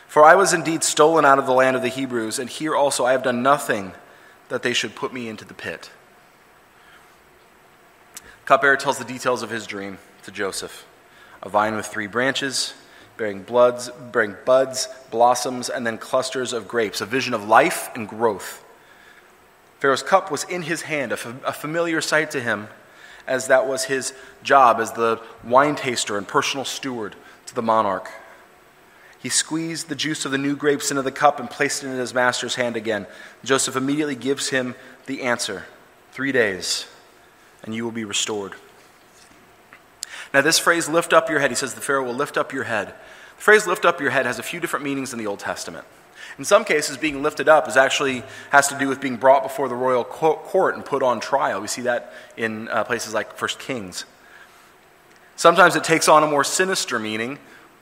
For 0.10 0.26
I 0.26 0.34
was 0.34 0.54
indeed 0.54 0.84
stolen 0.84 1.24
out 1.24 1.38
of 1.38 1.46
the 1.46 1.54
land 1.54 1.76
of 1.76 1.84
the 1.84 1.88
Hebrews, 1.88 2.40
and 2.40 2.50
here 2.50 2.76
also 2.76 3.06
I 3.06 3.12
have 3.12 3.22
done 3.22 3.44
nothing 3.44 3.94
that 4.48 4.64
they 4.64 4.74
should 4.74 4.96
put 4.96 5.14
me 5.14 5.30
into 5.30 5.46
the 5.46 5.54
pit. 5.54 5.92
Cupbearer 8.46 8.76
tells 8.76 8.98
the 8.98 9.06
details 9.06 9.44
of 9.44 9.52
his 9.52 9.68
dream 9.68 10.00
to 10.24 10.32
Joseph 10.32 10.88
a 11.44 11.50
vine 11.50 11.76
with 11.76 11.86
three 11.86 12.08
branches, 12.08 12.74
bearing, 13.18 13.44
bloods, 13.44 13.92
bearing 14.12 14.36
buds, 14.46 14.88
blossoms, 15.12 15.70
and 15.70 15.86
then 15.86 16.00
clusters 16.00 16.54
of 16.54 16.68
grapes, 16.68 17.02
a 17.02 17.06
vision 17.06 17.36
of 17.36 17.48
life 17.48 17.92
and 17.94 18.10
growth. 18.10 18.66
Pharaoh's 19.80 20.02
cup 20.02 20.32
was 20.32 20.44
in 20.46 20.64
his 20.64 20.82
hand, 20.82 21.12
a, 21.12 21.18
familiar 21.18 22.02
sight 22.02 22.32
to 22.32 22.42
him, 22.42 22.68
as 23.28 23.46
that 23.48 23.68
was 23.68 23.84
his 23.84 24.16
job 24.42 24.80
as 24.80 24.92
the 24.94 25.22
wine 25.44 25.76
taster 25.76 26.18
and 26.18 26.28
personal 26.28 26.66
steward 26.66 27.16
to 27.46 27.54
the 27.54 27.62
monarch. 27.62 28.10
He 29.22 29.30
squeezed 29.30 29.90
the 29.90 29.96
juice 29.96 30.24
of 30.24 30.32
the 30.32 30.38
new 30.38 30.56
grapes 30.56 30.92
into 30.92 31.04
the 31.04 31.12
cup 31.12 31.40
and 31.40 31.50
placed 31.50 31.84
it 31.84 31.88
in 31.88 31.98
his 31.98 32.14
master's 32.14 32.56
hand 32.56 32.78
again. 32.78 33.06
Joseph 33.44 33.76
immediately 33.76 34.16
gives 34.16 34.50
him 34.50 34.76
the 35.06 35.24
answer 35.24 35.66
Three 36.12 36.32
days, 36.32 36.86
and 37.64 37.74
you 37.74 37.86
will 37.86 37.92
be 37.92 38.04
restored. 38.04 38.54
Now, 40.34 40.42
this 40.42 40.60
phrase, 40.60 40.90
lift 40.90 41.14
up 41.14 41.30
your 41.30 41.40
head, 41.40 41.50
he 41.50 41.56
says 41.56 41.76
the 41.76 41.82
Pharaoh 41.82 42.04
will 42.04 42.14
lift 42.14 42.38
up 42.38 42.52
your 42.52 42.66
head. 42.66 42.94
The 43.38 43.42
phrase 43.42 43.66
lift 43.66 43.86
up 43.86 44.02
your 44.02 44.10
head 44.10 44.26
has 44.26 44.38
a 44.38 44.44
few 44.44 44.60
different 44.60 44.84
meanings 44.84 45.14
in 45.14 45.20
the 45.20 45.28
Old 45.28 45.40
Testament. 45.40 45.86
In 46.38 46.46
some 46.46 46.66
cases, 46.66 46.98
being 46.98 47.24
lifted 47.24 47.48
up 47.48 47.68
is 47.68 47.78
actually 47.78 48.24
has 48.50 48.68
to 48.68 48.78
do 48.78 48.88
with 48.88 49.00
being 49.00 49.18
brought 49.18 49.44
before 49.44 49.70
the 49.70 49.76
royal 49.76 50.04
court 50.04 50.76
and 50.76 50.84
put 50.84 51.04
on 51.04 51.20
trial. 51.20 51.62
We 51.62 51.68
see 51.68 51.84
that 51.84 52.14
in 52.36 52.68
uh, 52.68 52.84
places 52.84 53.14
like 53.14 53.34
First 53.36 53.60
Kings. 53.60 54.06
Sometimes 55.36 55.76
it 55.76 55.84
takes 55.84 56.08
on 56.08 56.22
a 56.22 56.28
more 56.28 56.44
sinister 56.44 57.00
meaning. 57.00 57.40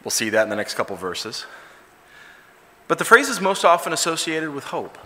We'll 0.08 0.12
see 0.12 0.30
that 0.30 0.44
in 0.44 0.50
the 0.50 0.56
next 0.56 0.76
couple 0.76 0.96
verses. 0.96 1.46
But 2.88 2.98
the 2.98 3.04
phrase 3.04 3.28
is 3.28 3.42
most 3.42 3.66
often 3.66 3.92
associated 3.92 4.52
with 4.52 4.64
hope 4.64 4.98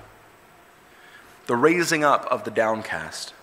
the 1.48 1.56
raising 1.56 2.04
up 2.04 2.28
of 2.30 2.44
the 2.44 2.52
downcast. 2.52 3.34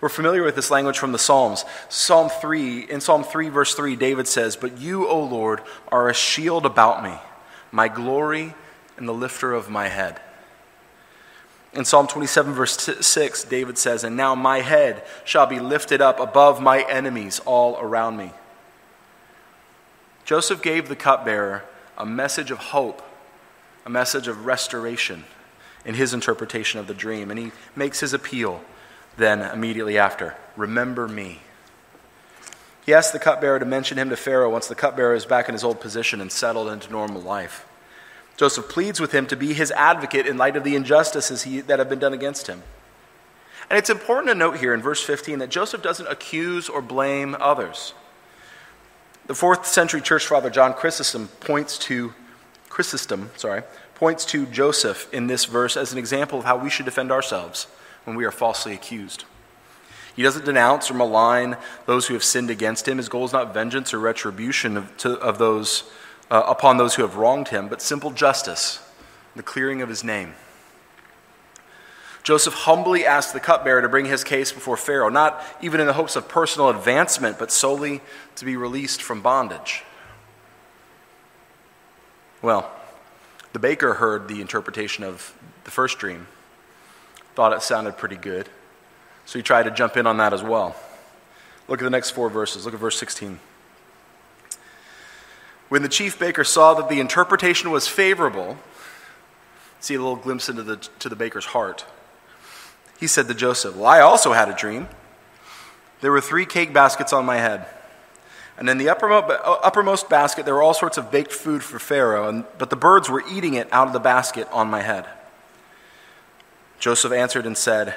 We're 0.00 0.08
familiar 0.08 0.44
with 0.44 0.54
this 0.54 0.70
language 0.70 1.00
from 1.00 1.10
the 1.10 1.18
Psalms. 1.18 1.64
Psalm 1.88 2.28
3, 2.28 2.82
in 2.82 3.00
Psalm 3.00 3.24
3, 3.24 3.48
verse 3.48 3.74
3, 3.74 3.96
David 3.96 4.28
says, 4.28 4.54
But 4.54 4.78
you, 4.78 5.08
O 5.08 5.20
Lord, 5.20 5.62
are 5.90 6.08
a 6.08 6.14
shield 6.14 6.64
about 6.64 7.02
me, 7.02 7.14
my 7.72 7.88
glory 7.88 8.54
and 8.96 9.08
the 9.08 9.12
lifter 9.12 9.52
of 9.52 9.68
my 9.68 9.88
head. 9.88 10.20
In 11.72 11.84
Psalm 11.84 12.06
27, 12.06 12.52
verse 12.52 12.78
6, 12.78 13.44
David 13.46 13.78
says, 13.78 14.04
And 14.04 14.16
now 14.16 14.36
my 14.36 14.60
head 14.60 15.02
shall 15.24 15.46
be 15.46 15.58
lifted 15.58 16.00
up 16.00 16.20
above 16.20 16.62
my 16.62 16.88
enemies 16.88 17.40
all 17.44 17.76
around 17.80 18.16
me. 18.16 18.30
Joseph 20.30 20.62
gave 20.62 20.88
the 20.88 20.94
cupbearer 20.94 21.64
a 21.98 22.06
message 22.06 22.52
of 22.52 22.58
hope, 22.58 23.02
a 23.84 23.90
message 23.90 24.28
of 24.28 24.46
restoration 24.46 25.24
in 25.84 25.96
his 25.96 26.14
interpretation 26.14 26.78
of 26.78 26.86
the 26.86 26.94
dream. 26.94 27.32
And 27.32 27.40
he 27.40 27.50
makes 27.74 27.98
his 27.98 28.14
appeal 28.14 28.62
then 29.16 29.40
immediately 29.40 29.98
after 29.98 30.36
Remember 30.56 31.08
me. 31.08 31.40
He 32.86 32.94
asks 32.94 33.10
the 33.10 33.18
cupbearer 33.18 33.58
to 33.58 33.64
mention 33.64 33.98
him 33.98 34.08
to 34.10 34.16
Pharaoh 34.16 34.50
once 34.50 34.68
the 34.68 34.76
cupbearer 34.76 35.16
is 35.16 35.26
back 35.26 35.48
in 35.48 35.52
his 35.52 35.64
old 35.64 35.80
position 35.80 36.20
and 36.20 36.30
settled 36.30 36.68
into 36.68 36.92
normal 36.92 37.20
life. 37.20 37.66
Joseph 38.36 38.68
pleads 38.68 39.00
with 39.00 39.10
him 39.10 39.26
to 39.26 39.36
be 39.36 39.52
his 39.52 39.72
advocate 39.72 40.28
in 40.28 40.38
light 40.38 40.54
of 40.54 40.62
the 40.62 40.76
injustices 40.76 41.42
he, 41.42 41.60
that 41.62 41.80
have 41.80 41.88
been 41.88 41.98
done 41.98 42.14
against 42.14 42.46
him. 42.46 42.62
And 43.68 43.76
it's 43.76 43.90
important 43.90 44.28
to 44.28 44.36
note 44.36 44.58
here 44.58 44.74
in 44.74 44.80
verse 44.80 45.02
15 45.02 45.40
that 45.40 45.50
Joseph 45.50 45.82
doesn't 45.82 46.06
accuse 46.06 46.68
or 46.68 46.80
blame 46.80 47.36
others. 47.40 47.94
The 49.30 49.36
fourth 49.36 49.64
century 49.64 50.00
church 50.00 50.26
father 50.26 50.50
John 50.50 50.74
Chrysostom 50.74 51.28
points 51.38 51.78
to 51.78 52.12
Chrysostom, 52.68 53.30
sorry, 53.36 53.62
points 53.94 54.24
to 54.24 54.44
Joseph 54.44 55.08
in 55.14 55.28
this 55.28 55.44
verse 55.44 55.76
as 55.76 55.92
an 55.92 55.98
example 55.98 56.40
of 56.40 56.46
how 56.46 56.56
we 56.56 56.68
should 56.68 56.84
defend 56.84 57.12
ourselves 57.12 57.68
when 58.02 58.16
we 58.16 58.24
are 58.24 58.32
falsely 58.32 58.74
accused. 58.74 59.24
He 60.16 60.24
doesn't 60.24 60.44
denounce 60.44 60.90
or 60.90 60.94
malign 60.94 61.56
those 61.86 62.08
who 62.08 62.14
have 62.14 62.24
sinned 62.24 62.50
against 62.50 62.88
him. 62.88 62.96
His 62.96 63.08
goal 63.08 63.24
is 63.24 63.32
not 63.32 63.54
vengeance 63.54 63.94
or 63.94 64.00
retribution 64.00 64.76
of, 64.76 64.96
to, 64.96 65.12
of 65.20 65.38
those, 65.38 65.84
uh, 66.28 66.42
upon 66.44 66.78
those 66.78 66.96
who 66.96 67.02
have 67.02 67.14
wronged 67.14 67.50
him, 67.50 67.68
but 67.68 67.80
simple 67.80 68.10
justice, 68.10 68.84
the 69.36 69.44
clearing 69.44 69.80
of 69.80 69.88
his 69.88 70.02
name. 70.02 70.34
Joseph 72.30 72.54
humbly 72.54 73.04
asked 73.04 73.32
the 73.32 73.40
cupbearer 73.40 73.82
to 73.82 73.88
bring 73.88 74.06
his 74.06 74.22
case 74.22 74.52
before 74.52 74.76
Pharaoh, 74.76 75.08
not 75.08 75.42
even 75.60 75.80
in 75.80 75.88
the 75.88 75.94
hopes 75.94 76.14
of 76.14 76.28
personal 76.28 76.68
advancement, 76.68 77.40
but 77.40 77.50
solely 77.50 78.00
to 78.36 78.44
be 78.44 78.54
released 78.54 79.02
from 79.02 79.20
bondage. 79.20 79.82
Well, 82.40 82.70
the 83.52 83.58
baker 83.58 83.94
heard 83.94 84.28
the 84.28 84.40
interpretation 84.40 85.02
of 85.02 85.34
the 85.64 85.72
first 85.72 85.98
dream, 85.98 86.28
thought 87.34 87.52
it 87.52 87.62
sounded 87.62 87.96
pretty 87.96 88.14
good, 88.14 88.48
so 89.26 89.36
he 89.36 89.42
tried 89.42 89.64
to 89.64 89.72
jump 89.72 89.96
in 89.96 90.06
on 90.06 90.18
that 90.18 90.32
as 90.32 90.44
well. 90.44 90.76
Look 91.66 91.80
at 91.80 91.84
the 91.84 91.90
next 91.90 92.10
four 92.10 92.30
verses. 92.30 92.64
Look 92.64 92.74
at 92.74 92.78
verse 92.78 92.96
16. 92.96 93.40
When 95.68 95.82
the 95.82 95.88
chief 95.88 96.16
baker 96.16 96.44
saw 96.44 96.74
that 96.74 96.88
the 96.88 97.00
interpretation 97.00 97.72
was 97.72 97.88
favorable, 97.88 98.56
see 99.80 99.96
a 99.96 99.98
little 99.98 100.14
glimpse 100.14 100.48
into 100.48 100.62
the, 100.62 100.76
to 101.00 101.08
the 101.08 101.16
baker's 101.16 101.46
heart 101.46 101.84
he 103.00 103.06
said 103.06 103.28
to 103.28 103.34
Joseph, 103.34 103.74
Well, 103.76 103.86
I 103.86 104.00
also 104.00 104.34
had 104.34 104.50
a 104.50 104.54
dream. 104.54 104.86
There 106.02 106.12
were 106.12 106.20
three 106.20 106.44
cake 106.44 106.74
baskets 106.74 107.14
on 107.14 107.24
my 107.24 107.38
head. 107.38 107.64
And 108.58 108.68
in 108.68 108.76
the 108.76 108.90
uppermost 108.90 110.10
basket, 110.10 110.44
there 110.44 110.52
were 110.52 110.62
all 110.62 110.74
sorts 110.74 110.98
of 110.98 111.10
baked 111.10 111.32
food 111.32 111.64
for 111.64 111.78
Pharaoh, 111.78 112.28
and, 112.28 112.44
but 112.58 112.68
the 112.68 112.76
birds 112.76 113.08
were 113.08 113.24
eating 113.26 113.54
it 113.54 113.72
out 113.72 113.86
of 113.86 113.94
the 113.94 113.98
basket 113.98 114.46
on 114.52 114.68
my 114.68 114.82
head. 114.82 115.06
Joseph 116.78 117.10
answered 117.10 117.46
and 117.46 117.56
said, 117.56 117.94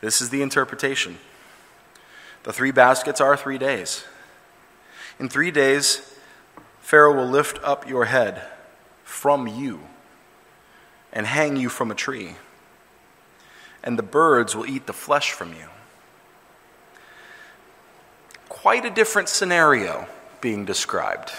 This 0.00 0.20
is 0.20 0.30
the 0.30 0.42
interpretation. 0.42 1.18
The 2.42 2.52
three 2.52 2.72
baskets 2.72 3.20
are 3.20 3.36
three 3.36 3.58
days. 3.58 4.04
In 5.20 5.28
three 5.28 5.52
days, 5.52 6.16
Pharaoh 6.80 7.14
will 7.14 7.28
lift 7.28 7.60
up 7.62 7.88
your 7.88 8.06
head 8.06 8.42
from 9.04 9.46
you 9.46 9.82
and 11.12 11.26
hang 11.26 11.56
you 11.56 11.68
from 11.68 11.92
a 11.92 11.94
tree 11.94 12.34
and 13.88 13.98
the 13.98 14.02
birds 14.02 14.54
will 14.54 14.66
eat 14.66 14.86
the 14.86 14.92
flesh 14.92 15.32
from 15.32 15.54
you. 15.54 15.66
Quite 18.50 18.84
a 18.84 18.90
different 18.90 19.30
scenario 19.30 20.06
being 20.42 20.66
described. 20.66 21.32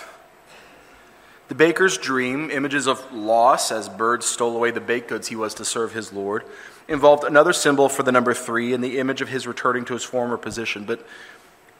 The 1.47 1.53
baker's 1.53 1.99
dream, 1.99 2.49
images 2.49 2.87
of 2.87 3.13
loss 3.13 3.71
as 3.71 3.87
birds 3.87 4.25
stole 4.25 4.55
away 4.55 4.71
the 4.71 4.81
baked 4.81 5.09
goods 5.09 5.27
he 5.27 5.35
was 5.35 5.53
to 5.53 5.63
serve 5.63 5.93
his 5.93 6.11
Lord, 6.11 6.43
involved 6.87 7.23
another 7.23 7.53
symbol 7.53 7.87
for 7.87 8.01
the 8.01 8.11
number 8.11 8.33
three 8.33 8.73
and 8.73 8.83
the 8.83 8.97
image 8.97 9.21
of 9.21 9.29
his 9.29 9.45
returning 9.45 9.85
to 9.85 9.93
his 9.93 10.03
former 10.03 10.35
position. 10.35 10.85
But 10.85 11.05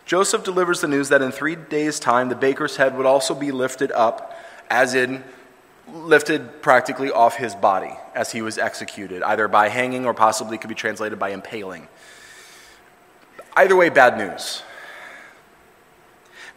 Joseph 0.06 0.44
delivers 0.44 0.82
the 0.82 0.88
news 0.88 1.10
that 1.10 1.24
in 1.24 1.32
three 1.32 1.56
days' 1.56 2.00
time 2.00 2.30
the 2.30 2.36
baker's 2.36 2.76
head 2.76 2.96
would 2.96 3.08
also 3.08 3.34
be 3.34 3.52
lifted 3.52 3.92
up, 3.94 4.40
as 4.70 4.94
in 4.94 5.24
lifted 5.94 6.62
practically 6.62 7.12
off 7.12 7.36
his 7.36 7.56
body 7.56 7.92
as 8.16 8.32
he 8.32 8.42
was 8.42 8.58
executed, 8.58 9.24
either 9.24 9.48
by 9.48 9.70
hanging 9.70 10.06
or 10.06 10.14
possibly 10.14 10.58
could 10.58 10.70
be 10.70 10.76
translated 10.76 11.20
by 11.20 11.30
impaling. 11.30 11.88
Either 13.56 13.76
way, 13.76 13.90
bad 13.90 14.18
news. 14.18 14.64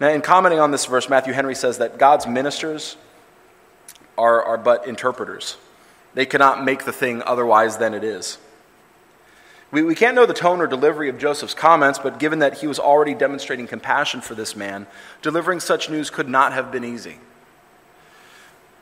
Now, 0.01 0.09
in 0.09 0.21
commenting 0.21 0.61
on 0.61 0.71
this 0.71 0.87
verse, 0.87 1.09
Matthew 1.09 1.33
Henry 1.33 1.55
says 1.55 1.79
that 1.79 1.99
God's 1.99 2.27
ministers 2.27 2.97
are, 4.19 4.43
are 4.43 4.59
but 4.59 4.87
interpreters. 4.87 5.57
They 6.15 6.27
cannot 6.27 6.65
make 6.65 6.85
the 6.85 6.93
thing 6.93 7.23
otherwise 7.23 7.79
than 7.79 7.95
it 7.95 8.05
is. 8.05 8.39
We, 9.71 9.83
we 9.83 9.95
can't 9.95 10.15
know 10.15 10.27
the 10.27 10.35
tone 10.35 10.61
or 10.61 10.67
delivery 10.67 11.09
of 11.09 11.19
Joseph's 11.19 11.55
comments, 11.55 11.99
but 11.99 12.19
given 12.19 12.41
that 12.41 12.59
he 12.59 12.67
was 12.67 12.79
already 12.79 13.15
demonstrating 13.15 13.67
compassion 13.67 14.21
for 14.21 14.35
this 14.35 14.55
man, 14.55 14.87
delivering 15.23 15.61
such 15.61 15.89
news 15.89 16.11
could 16.11 16.29
not 16.29 16.53
have 16.53 16.71
been 16.71 16.85
easy. 16.85 17.19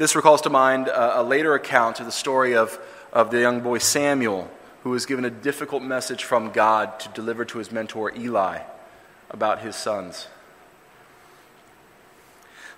This 0.00 0.16
recalls 0.16 0.40
to 0.40 0.48
mind 0.48 0.88
a, 0.88 1.20
a 1.20 1.22
later 1.22 1.52
account 1.52 2.00
of 2.00 2.06
the 2.06 2.12
story 2.12 2.56
of, 2.56 2.80
of 3.12 3.30
the 3.30 3.40
young 3.40 3.60
boy 3.60 3.76
Samuel, 3.76 4.50
who 4.82 4.88
was 4.88 5.04
given 5.04 5.26
a 5.26 5.30
difficult 5.30 5.82
message 5.82 6.24
from 6.24 6.52
God 6.52 6.98
to 7.00 7.10
deliver 7.10 7.44
to 7.44 7.58
his 7.58 7.70
mentor 7.70 8.10
Eli 8.16 8.62
about 9.28 9.58
his 9.58 9.76
sons. 9.76 10.28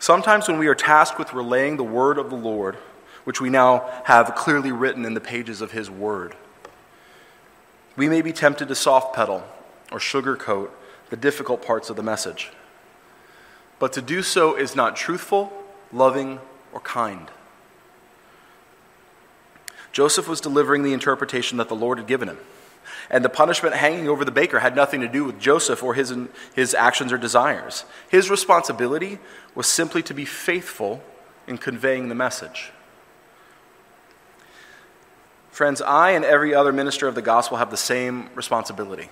Sometimes, 0.01 0.49
when 0.49 0.59
we 0.59 0.67
are 0.67 0.75
tasked 0.75 1.17
with 1.17 1.33
relaying 1.33 1.77
the 1.77 1.85
word 1.85 2.19
of 2.19 2.29
the 2.29 2.35
Lord, 2.35 2.75
which 3.23 3.41
we 3.41 3.51
now 3.51 3.89
have 4.03 4.35
clearly 4.35 4.73
written 4.73 5.05
in 5.05 5.15
the 5.15 5.21
pages 5.21 5.61
of 5.61 5.71
his 5.71 5.89
word, 5.89 6.35
we 7.95 8.09
may 8.09 8.23
be 8.23 8.33
tempted 8.33 8.67
to 8.67 8.75
soft 8.75 9.15
pedal 9.15 9.45
or 9.93 10.01
sugarcoat 10.01 10.71
the 11.11 11.17
difficult 11.17 11.65
parts 11.65 11.89
of 11.89 11.95
the 11.95 12.03
message. 12.03 12.51
But 13.79 13.93
to 13.93 14.03
do 14.03 14.25
so 14.25 14.57
is 14.57 14.75
not 14.75 14.97
truthful, 14.97 15.53
loving, 15.93 16.41
or 16.73 16.81
kind. 16.81 17.31
Joseph 19.93 20.27
was 20.27 20.41
delivering 20.41 20.83
the 20.83 20.93
interpretation 20.93 21.59
that 21.59 21.69
the 21.69 21.77
Lord 21.77 21.99
had 21.99 22.07
given 22.07 22.29
him. 22.29 22.39
And 23.11 23.25
the 23.25 23.29
punishment 23.29 23.75
hanging 23.75 24.09
over 24.09 24.25
the 24.25 24.31
baker 24.31 24.61
had 24.61 24.75
nothing 24.75 25.03
to 25.03 25.09
do 25.09 25.25
with 25.25 25.39
Joseph 25.39 25.83
or 25.83 25.95
his, 25.95 26.15
his 26.55 26.75
actions 26.75 27.13
or 27.13 27.19
desires. 27.19 27.85
His 28.09 28.31
responsibility 28.31 29.19
was 29.55 29.67
simply 29.67 30.03
to 30.05 30.15
be 30.15 30.25
faithful 30.25 31.03
in 31.47 31.59
conveying 31.59 32.09
the 32.09 32.15
message. 32.15 32.73
Friends, 35.51 35.83
I 35.83 36.13
and 36.13 36.25
every 36.25 36.55
other 36.55 36.73
minister 36.73 37.07
of 37.07 37.15
the 37.15 37.23
gospel 37.23 37.59
have 37.59 37.71
the 37.71 37.77
same 37.77 38.31
responsibility. 38.35 39.11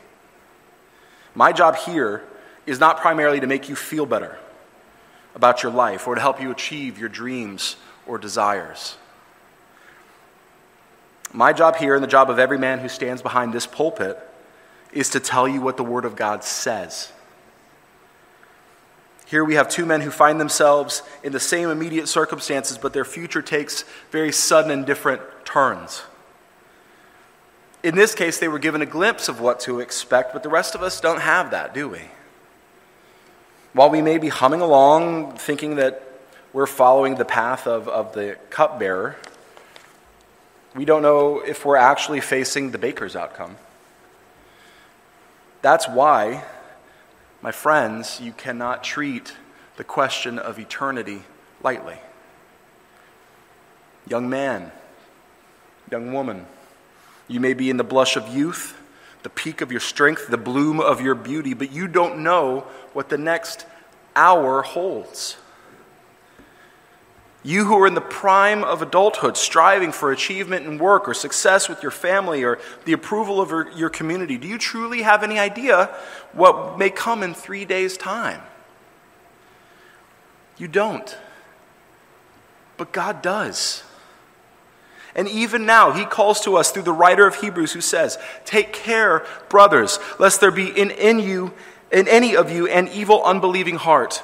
My 1.35 1.53
job 1.53 1.77
here 1.77 2.25
is 2.67 2.81
not 2.81 2.99
primarily 3.01 3.41
to 3.41 3.47
make 3.47 3.69
you 3.69 3.77
feel 3.77 4.07
better 4.07 4.39
about 5.41 5.63
your 5.63 5.73
life 5.73 6.07
or 6.07 6.15
to 6.15 6.21
help 6.21 6.39
you 6.39 6.51
achieve 6.51 6.99
your 6.99 7.09
dreams 7.09 7.77
or 8.07 8.19
desires. 8.19 8.99
My 11.33 11.55
job 11.55 11.77
here, 11.77 11.95
and 11.95 12.05
the 12.05 12.09
job 12.09 12.29
of 12.29 12.39
every 12.39 12.59
man 12.59 12.79
who 12.79 12.91
stands 12.91 13.23
behind 13.23 13.55
this 13.55 13.67
pulpit, 13.67 14.19
is 14.93 15.09
to 15.09 15.19
tell 15.19 15.49
you 15.49 15.63
what 15.63 15.79
the 15.79 15.83
Word 15.83 16.05
of 16.05 16.15
God 16.15 16.45
says. 16.45 17.11
Here 19.25 19.43
we 19.43 19.55
have 19.55 19.67
two 19.71 19.87
men 19.87 20.03
who 20.03 20.11
find 20.11 20.39
themselves 20.39 21.03
in 21.25 21.33
the 21.33 21.41
same 21.41 21.71
immediate 21.71 22.07
circumstances, 22.07 22.77
but 22.77 22.93
their 22.93 23.07
future 23.07 23.41
takes 23.41 23.87
very 24.11 24.33
sudden 24.33 24.71
and 24.71 24.85
different 24.85 25.23
turns. 25.47 26.03
In 27.83 27.95
this 27.95 28.15
case, 28.15 28.39
they 28.39 28.49
were 28.49 28.59
given 28.59 28.83
a 28.83 28.87
glimpse 28.87 29.31
of 29.31 29.41
what 29.41 29.59
to 29.61 29.81
expect, 29.81 30.35
but 30.35 30.43
the 30.43 30.51
rest 30.51 30.75
of 30.75 30.83
us 30.83 31.01
don't 31.01 31.23
have 31.23 31.53
that, 31.53 31.73
do 31.73 31.89
we? 31.89 32.03
While 33.73 33.91
we 33.91 34.03
may 34.03 34.19
be 34.19 34.29
humming 34.29 34.61
along, 34.61 35.37
thinking 35.37 35.77
that 35.77 36.03
we're 36.53 36.67
following 36.67 37.15
the 37.15 37.25
path 37.25 37.67
of, 37.67 37.89
of 37.89 38.13
the 38.15 38.37
cupbearer, 38.51 39.17
we 40.75 40.85
don't 40.85 41.03
know 41.03 41.41
if 41.41 41.65
we're 41.65 41.77
actually 41.77 42.21
facing 42.21 42.73
the 42.73 42.79
baker's 42.79 43.15
outcome. 43.15 43.57
That's 45.63 45.89
why 45.89 46.45
my 47.43 47.53
friends, 47.53 48.21
you 48.21 48.33
cannot 48.33 48.85
treat 48.85 49.35
the 49.77 49.85
question 49.85 50.39
of 50.39 50.59
eternity 50.59 51.23
lightly. 51.63 51.97
Young 54.07 54.29
man, 54.29 54.73
young 55.91 56.13
woman, 56.13 56.47
you 57.29 57.41
may 57.41 57.55
be 57.55 57.71
in 57.71 57.77
the 57.77 57.85
blush 57.85 58.17
of 58.17 58.29
youth, 58.29 58.77
the 59.23 59.31
peak 59.31 59.61
of 59.61 59.71
your 59.71 59.81
strength, 59.81 60.29
the 60.29 60.39
bloom 60.39 60.81
of 60.81 61.01
your 61.01 61.15
beauty, 61.15 61.55
but 61.55 61.73
you 61.73 61.87
don't 61.87 62.23
know 62.23 62.61
what 62.93 63.09
the 63.09 63.19
next 63.19 63.67
hour 64.17 64.63
holds. 64.63 65.37
You 67.43 67.65
who 67.65 67.79
are 67.79 67.87
in 67.87 67.95
the 67.95 68.03
prime 68.03 68.63
of 68.63 68.83
adulthood, 68.83 69.37
striving 69.37 69.93
for 69.93 70.13
achievement 70.13 70.67
in 70.67 70.77
work 70.79 71.09
or 71.09 71.15
success 71.15 71.69
with 71.69 71.83
your 71.83 71.91
family 71.91 72.45
or 72.45 72.59
the 72.85 72.93
approval 72.93 73.41
of 73.41 73.51
your, 73.77 73.89
community, 73.89 74.37
do 74.37 74.47
you 74.47 74.59
truly 74.59 75.03
have 75.03 75.23
any 75.23 75.39
idea 75.39 75.87
what 76.33 76.79
may 76.79 76.91
come 76.91 77.23
in 77.23 77.33
three 77.33 77.65
days' 77.65 77.97
time? 77.97 78.43
You 80.59 80.69
don't. 80.69 81.17
But 82.77 82.93
God 82.93 83.23
does. 83.23 83.85
And 85.15 85.29
even 85.29 85.67
now, 85.67 85.91
he 85.91 86.05
calls 86.05 86.41
to 86.43 86.57
us 86.57 86.71
through 86.71 86.85
the 86.85 86.93
writer 86.93 87.27
of 87.27 87.37
Hebrews 87.37 87.73
who 87.73 87.81
says, 87.81 88.19
Take 88.45 88.73
care, 88.73 89.27
brothers, 89.49 89.99
lest 90.19 90.41
there 90.41 90.53
be 90.53 90.69
in, 90.69 90.91
in 90.91 91.19
you, 91.19 91.53
in 91.91 92.07
any 92.07 92.37
of 92.37 92.51
you, 92.51 92.69
an 92.69 92.89
evil, 92.89 93.25
unbelieving 93.25 93.77
heart, 93.77 94.23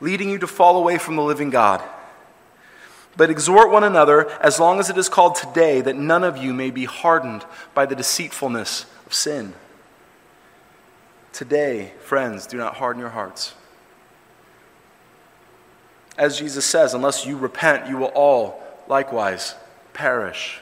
leading 0.00 0.30
you 0.30 0.38
to 0.38 0.46
fall 0.46 0.76
away 0.76 0.98
from 0.98 1.16
the 1.16 1.22
living 1.22 1.50
God. 1.50 1.82
But 3.16 3.30
exhort 3.30 3.70
one 3.70 3.84
another 3.84 4.28
as 4.40 4.58
long 4.58 4.80
as 4.80 4.90
it 4.90 4.98
is 4.98 5.08
called 5.08 5.36
today, 5.36 5.80
that 5.80 5.94
none 5.94 6.24
of 6.24 6.36
you 6.36 6.52
may 6.52 6.72
be 6.72 6.84
hardened 6.84 7.44
by 7.72 7.86
the 7.86 7.94
deceitfulness 7.94 8.86
of 9.06 9.14
sin. 9.14 9.54
Today, 11.32 11.92
friends, 12.00 12.46
do 12.46 12.56
not 12.56 12.74
harden 12.74 13.00
your 13.00 13.10
hearts. 13.10 13.54
As 16.18 16.38
Jesus 16.38 16.64
says, 16.64 16.92
unless 16.92 17.24
you 17.24 17.36
repent, 17.36 17.88
you 17.88 17.98
will 17.98 18.12
all 18.14 18.60
likewise 18.88 19.54
perish. 19.94 20.60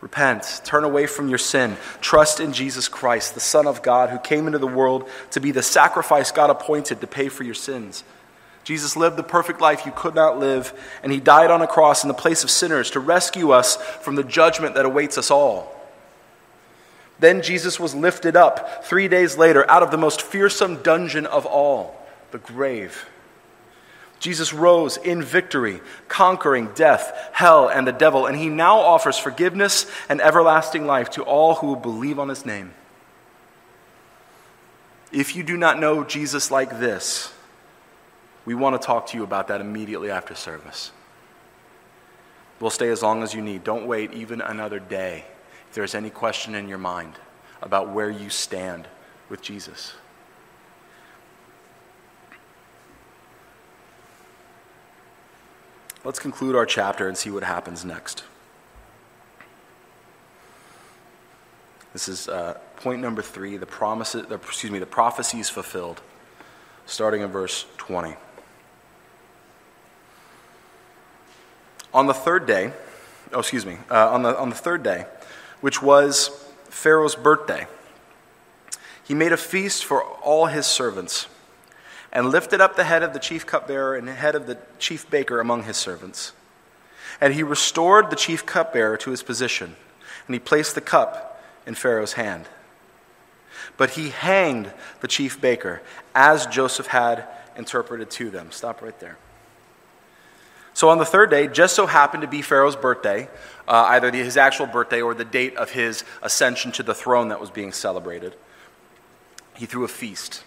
Repent, 0.00 0.60
turn 0.64 0.84
away 0.84 1.06
from 1.06 1.28
your 1.28 1.38
sin, 1.38 1.76
trust 2.00 2.38
in 2.38 2.52
Jesus 2.52 2.86
Christ, 2.88 3.34
the 3.34 3.40
Son 3.40 3.66
of 3.66 3.82
God, 3.82 4.10
who 4.10 4.18
came 4.18 4.46
into 4.46 4.58
the 4.58 4.66
world 4.66 5.08
to 5.32 5.40
be 5.40 5.50
the 5.50 5.62
sacrifice 5.62 6.30
God 6.30 6.48
appointed 6.48 7.00
to 7.00 7.06
pay 7.06 7.28
for 7.28 7.44
your 7.44 7.54
sins. 7.54 8.04
Jesus 8.62 8.96
lived 8.96 9.16
the 9.16 9.22
perfect 9.22 9.60
life 9.60 9.86
you 9.86 9.92
could 9.94 10.14
not 10.14 10.38
live, 10.38 10.72
and 11.02 11.12
he 11.12 11.20
died 11.20 11.50
on 11.50 11.62
a 11.62 11.66
cross 11.66 12.04
in 12.04 12.08
the 12.08 12.14
place 12.14 12.44
of 12.44 12.50
sinners 12.50 12.90
to 12.90 13.00
rescue 13.00 13.50
us 13.50 13.76
from 13.76 14.16
the 14.16 14.24
judgment 14.24 14.74
that 14.74 14.84
awaits 14.84 15.16
us 15.18 15.30
all. 15.30 15.72
Then 17.18 17.42
Jesus 17.42 17.80
was 17.80 17.94
lifted 17.94 18.36
up 18.36 18.84
three 18.84 19.08
days 19.08 19.38
later 19.38 19.68
out 19.70 19.82
of 19.82 19.90
the 19.90 19.96
most 19.96 20.20
fearsome 20.20 20.82
dungeon 20.82 21.26
of 21.26 21.46
all, 21.46 21.96
the 22.32 22.38
grave. 22.38 23.06
Jesus 24.26 24.52
rose 24.52 24.96
in 24.96 25.22
victory, 25.22 25.80
conquering 26.08 26.72
death, 26.74 27.30
hell, 27.32 27.68
and 27.68 27.86
the 27.86 27.92
devil, 27.92 28.26
and 28.26 28.36
he 28.36 28.48
now 28.48 28.80
offers 28.80 29.16
forgiveness 29.16 29.86
and 30.08 30.20
everlasting 30.20 30.84
life 30.84 31.10
to 31.10 31.22
all 31.22 31.54
who 31.54 31.76
believe 31.76 32.18
on 32.18 32.28
his 32.28 32.44
name. 32.44 32.74
If 35.12 35.36
you 35.36 35.44
do 35.44 35.56
not 35.56 35.78
know 35.78 36.02
Jesus 36.02 36.50
like 36.50 36.80
this, 36.80 37.32
we 38.44 38.56
want 38.56 38.82
to 38.82 38.84
talk 38.84 39.06
to 39.10 39.16
you 39.16 39.22
about 39.22 39.46
that 39.46 39.60
immediately 39.60 40.10
after 40.10 40.34
service. 40.34 40.90
We'll 42.58 42.70
stay 42.70 42.88
as 42.88 43.04
long 43.04 43.22
as 43.22 43.32
you 43.32 43.40
need. 43.40 43.62
Don't 43.62 43.86
wait 43.86 44.12
even 44.12 44.40
another 44.40 44.80
day 44.80 45.24
if 45.68 45.76
there's 45.76 45.94
any 45.94 46.10
question 46.10 46.56
in 46.56 46.66
your 46.66 46.78
mind 46.78 47.12
about 47.62 47.90
where 47.90 48.10
you 48.10 48.28
stand 48.28 48.88
with 49.28 49.40
Jesus. 49.40 49.94
Let's 56.06 56.20
conclude 56.20 56.54
our 56.54 56.66
chapter 56.66 57.08
and 57.08 57.18
see 57.18 57.30
what 57.30 57.42
happens 57.42 57.84
next. 57.84 58.22
This 61.92 62.06
is 62.06 62.28
uh, 62.28 62.60
point 62.76 63.02
number 63.02 63.22
three: 63.22 63.56
the 63.56 63.66
promises, 63.66 64.24
excuse 64.30 64.70
me, 64.70 64.78
the 64.78 64.86
prophecies 64.86 65.48
fulfilled, 65.50 66.00
starting 66.86 67.22
in 67.22 67.30
verse 67.32 67.66
twenty. 67.76 68.14
On 71.92 72.06
the 72.06 72.14
third 72.14 72.46
day, 72.46 72.72
oh, 73.32 73.40
excuse 73.40 73.66
me, 73.66 73.78
uh, 73.90 74.10
on, 74.10 74.22
the, 74.22 74.38
on 74.38 74.48
the 74.48 74.54
third 74.54 74.84
day, 74.84 75.06
which 75.60 75.82
was 75.82 76.28
Pharaoh's 76.70 77.16
birthday, 77.16 77.66
he 79.02 79.12
made 79.12 79.32
a 79.32 79.36
feast 79.36 79.84
for 79.84 80.04
all 80.04 80.46
his 80.46 80.66
servants 80.66 81.26
and 82.12 82.30
lifted 82.30 82.60
up 82.60 82.76
the 82.76 82.84
head 82.84 83.02
of 83.02 83.12
the 83.12 83.18
chief 83.18 83.46
cupbearer 83.46 83.96
and 83.96 84.06
the 84.06 84.12
head 84.12 84.34
of 84.34 84.46
the 84.46 84.58
chief 84.78 85.08
baker 85.10 85.40
among 85.40 85.64
his 85.64 85.76
servants. 85.76 86.32
And 87.20 87.34
he 87.34 87.42
restored 87.42 88.10
the 88.10 88.16
chief 88.16 88.44
cupbearer 88.44 88.96
to 88.98 89.10
his 89.10 89.22
position, 89.22 89.76
and 90.26 90.34
he 90.34 90.40
placed 90.40 90.74
the 90.74 90.80
cup 90.80 91.42
in 91.66 91.74
Pharaoh's 91.74 92.14
hand. 92.14 92.46
But 93.76 93.90
he 93.90 94.10
hanged 94.10 94.72
the 95.00 95.08
chief 95.08 95.40
baker, 95.40 95.82
as 96.14 96.46
Joseph 96.46 96.88
had 96.88 97.26
interpreted 97.56 98.10
to 98.12 98.30
them. 98.30 98.50
Stop 98.50 98.82
right 98.82 98.98
there. 99.00 99.18
So 100.74 100.90
on 100.90 100.98
the 100.98 101.06
third 101.06 101.30
day, 101.30 101.48
just 101.48 101.74
so 101.74 101.86
happened 101.86 102.20
to 102.20 102.28
be 102.28 102.42
Pharaoh's 102.42 102.76
birthday, 102.76 103.30
uh, 103.66 103.86
either 103.88 104.10
his 104.10 104.36
actual 104.36 104.66
birthday 104.66 105.00
or 105.00 105.14
the 105.14 105.24
date 105.24 105.56
of 105.56 105.70
his 105.70 106.04
ascension 106.22 106.70
to 106.72 106.82
the 106.82 106.94
throne 106.94 107.28
that 107.28 107.40
was 107.40 107.50
being 107.50 107.72
celebrated. 107.72 108.36
He 109.54 109.64
threw 109.64 109.84
a 109.84 109.88
feast. 109.88 110.44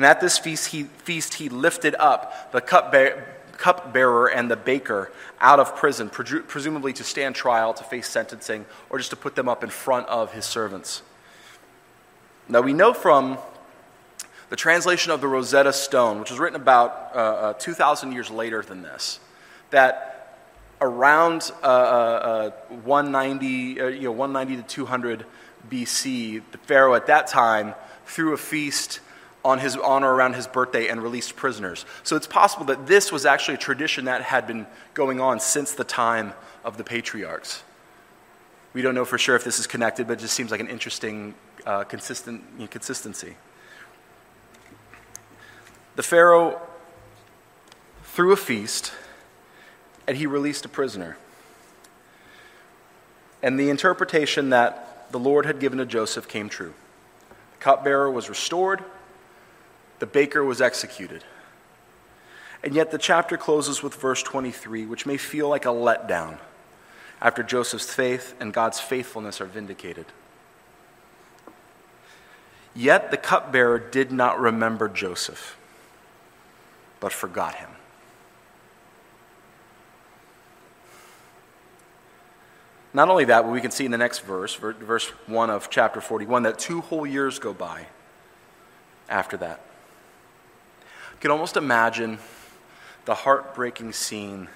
And 0.00 0.06
at 0.06 0.18
this 0.18 0.38
feast, 0.38 0.68
he, 0.68 0.84
feast, 0.84 1.34
he 1.34 1.50
lifted 1.50 1.94
up 1.96 2.52
the 2.52 2.62
cupbearer, 2.62 3.22
cupbearer 3.58 4.30
and 4.30 4.50
the 4.50 4.56
baker 4.56 5.12
out 5.42 5.60
of 5.60 5.76
prison, 5.76 6.08
presumably 6.08 6.94
to 6.94 7.04
stand 7.04 7.34
trial, 7.34 7.74
to 7.74 7.84
face 7.84 8.08
sentencing, 8.08 8.64
or 8.88 8.96
just 8.96 9.10
to 9.10 9.16
put 9.16 9.34
them 9.34 9.46
up 9.46 9.62
in 9.62 9.68
front 9.68 10.08
of 10.08 10.32
his 10.32 10.46
servants. 10.46 11.02
Now 12.48 12.62
we 12.62 12.72
know 12.72 12.94
from 12.94 13.36
the 14.48 14.56
translation 14.56 15.12
of 15.12 15.20
the 15.20 15.28
Rosetta 15.28 15.74
Stone, 15.74 16.20
which 16.20 16.30
was 16.30 16.40
written 16.40 16.58
about 16.58 17.10
uh, 17.14 17.18
uh, 17.18 17.52
2,000 17.52 18.12
years 18.12 18.30
later 18.30 18.62
than 18.62 18.80
this, 18.80 19.20
that 19.68 20.38
around 20.80 21.52
uh, 21.62 21.66
uh, 21.66 22.50
uh 22.70 22.74
190, 22.76 23.80
uh, 23.82 23.86
you 23.88 24.04
know, 24.04 24.12
190 24.12 24.62
to 24.62 24.66
200 24.66 25.26
BC, 25.68 26.40
the 26.52 26.56
Pharaoh 26.56 26.94
at 26.94 27.08
that 27.08 27.26
time 27.26 27.74
threw 28.06 28.32
a 28.32 28.38
feast 28.38 29.00
on 29.44 29.58
his 29.58 29.76
honor 29.76 30.12
around 30.12 30.34
his 30.34 30.46
birthday 30.46 30.88
and 30.88 31.02
released 31.02 31.36
prisoners. 31.36 31.86
So 32.02 32.16
it's 32.16 32.26
possible 32.26 32.66
that 32.66 32.86
this 32.86 33.10
was 33.10 33.24
actually 33.24 33.54
a 33.54 33.58
tradition 33.58 34.04
that 34.04 34.22
had 34.22 34.46
been 34.46 34.66
going 34.94 35.20
on 35.20 35.40
since 35.40 35.72
the 35.72 35.84
time 35.84 36.34
of 36.64 36.76
the 36.76 36.84
patriarchs. 36.84 37.62
We 38.72 38.82
don't 38.82 38.94
know 38.94 39.04
for 39.04 39.18
sure 39.18 39.36
if 39.36 39.44
this 39.44 39.58
is 39.58 39.66
connected, 39.66 40.06
but 40.06 40.14
it 40.14 40.20
just 40.20 40.34
seems 40.34 40.50
like 40.50 40.60
an 40.60 40.68
interesting 40.68 41.34
uh, 41.66 41.84
consistent, 41.84 42.44
you 42.54 42.62
know, 42.62 42.66
consistency. 42.68 43.36
The 45.96 46.02
Pharaoh 46.02 46.60
threw 48.04 48.32
a 48.32 48.36
feast 48.36 48.92
and 50.06 50.16
he 50.16 50.26
released 50.26 50.64
a 50.64 50.68
prisoner. 50.68 51.16
And 53.42 53.58
the 53.58 53.70
interpretation 53.70 54.50
that 54.50 55.10
the 55.12 55.18
Lord 55.18 55.46
had 55.46 55.60
given 55.60 55.78
to 55.78 55.86
Joseph 55.86 56.28
came 56.28 56.48
true. 56.48 56.74
The 57.52 57.58
cupbearer 57.58 58.10
was 58.10 58.28
restored, 58.28 58.84
the 60.00 60.06
baker 60.06 60.44
was 60.44 60.60
executed. 60.60 61.24
And 62.62 62.74
yet 62.74 62.90
the 62.90 62.98
chapter 62.98 63.36
closes 63.36 63.82
with 63.82 63.94
verse 63.94 64.22
23, 64.22 64.84
which 64.84 65.06
may 65.06 65.16
feel 65.16 65.48
like 65.48 65.64
a 65.64 65.68
letdown 65.68 66.38
after 67.22 67.42
Joseph's 67.42 67.92
faith 67.92 68.34
and 68.40 68.52
God's 68.52 68.80
faithfulness 68.80 69.40
are 69.40 69.46
vindicated. 69.46 70.06
Yet 72.74 73.10
the 73.10 73.16
cupbearer 73.16 73.78
did 73.78 74.12
not 74.12 74.40
remember 74.40 74.88
Joseph 74.88 75.56
but 77.00 77.12
forgot 77.12 77.54
him. 77.56 77.70
Not 82.92 83.08
only 83.08 83.24
that, 83.26 83.42
but 83.42 83.50
we 83.50 83.60
can 83.60 83.70
see 83.70 83.84
in 83.84 83.90
the 83.90 83.98
next 83.98 84.20
verse, 84.20 84.54
verse 84.54 85.08
1 85.26 85.50
of 85.50 85.70
chapter 85.70 86.00
41, 86.00 86.42
that 86.42 86.58
two 86.58 86.80
whole 86.80 87.06
years 87.06 87.38
go 87.38 87.54
by 87.54 87.86
after 89.08 89.36
that. 89.38 89.60
Can 91.20 91.30
almost 91.30 91.56
imagine 91.56 92.18
the 93.04 93.14
heartbreaking 93.14 93.92
scene. 93.92 94.48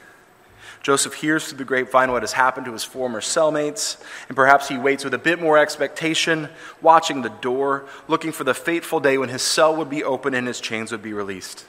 Joseph 0.83 1.15
hears 1.15 1.49
through 1.49 1.59
the 1.59 1.65
grapevine 1.65 2.11
what 2.11 2.23
has 2.23 2.33
happened 2.33 2.67
to 2.67 2.73
his 2.73 2.85
former 2.85 3.21
cellmates, 3.21 4.03
and 4.29 4.37
perhaps 4.37 4.69
he 4.69 4.79
waits 4.79 5.05
with 5.05 5.15
a 5.15 5.19
bit 5.19 5.41
more 5.41 5.59
expectation, 5.59 6.49
watching 6.81 7.23
the 7.23 7.29
door, 7.29 7.87
looking 8.09 8.33
for 8.33 8.45
the 8.45 8.55
fateful 8.55 9.01
day 9.01 9.19
when 9.19 9.29
his 9.29 9.43
cell 9.43 9.75
would 9.77 9.91
be 9.91 10.03
open 10.03 10.35
and 10.35 10.47
his 10.47 10.61
chains 10.61 10.91
would 10.91 11.03
be 11.03 11.13
released. 11.13 11.67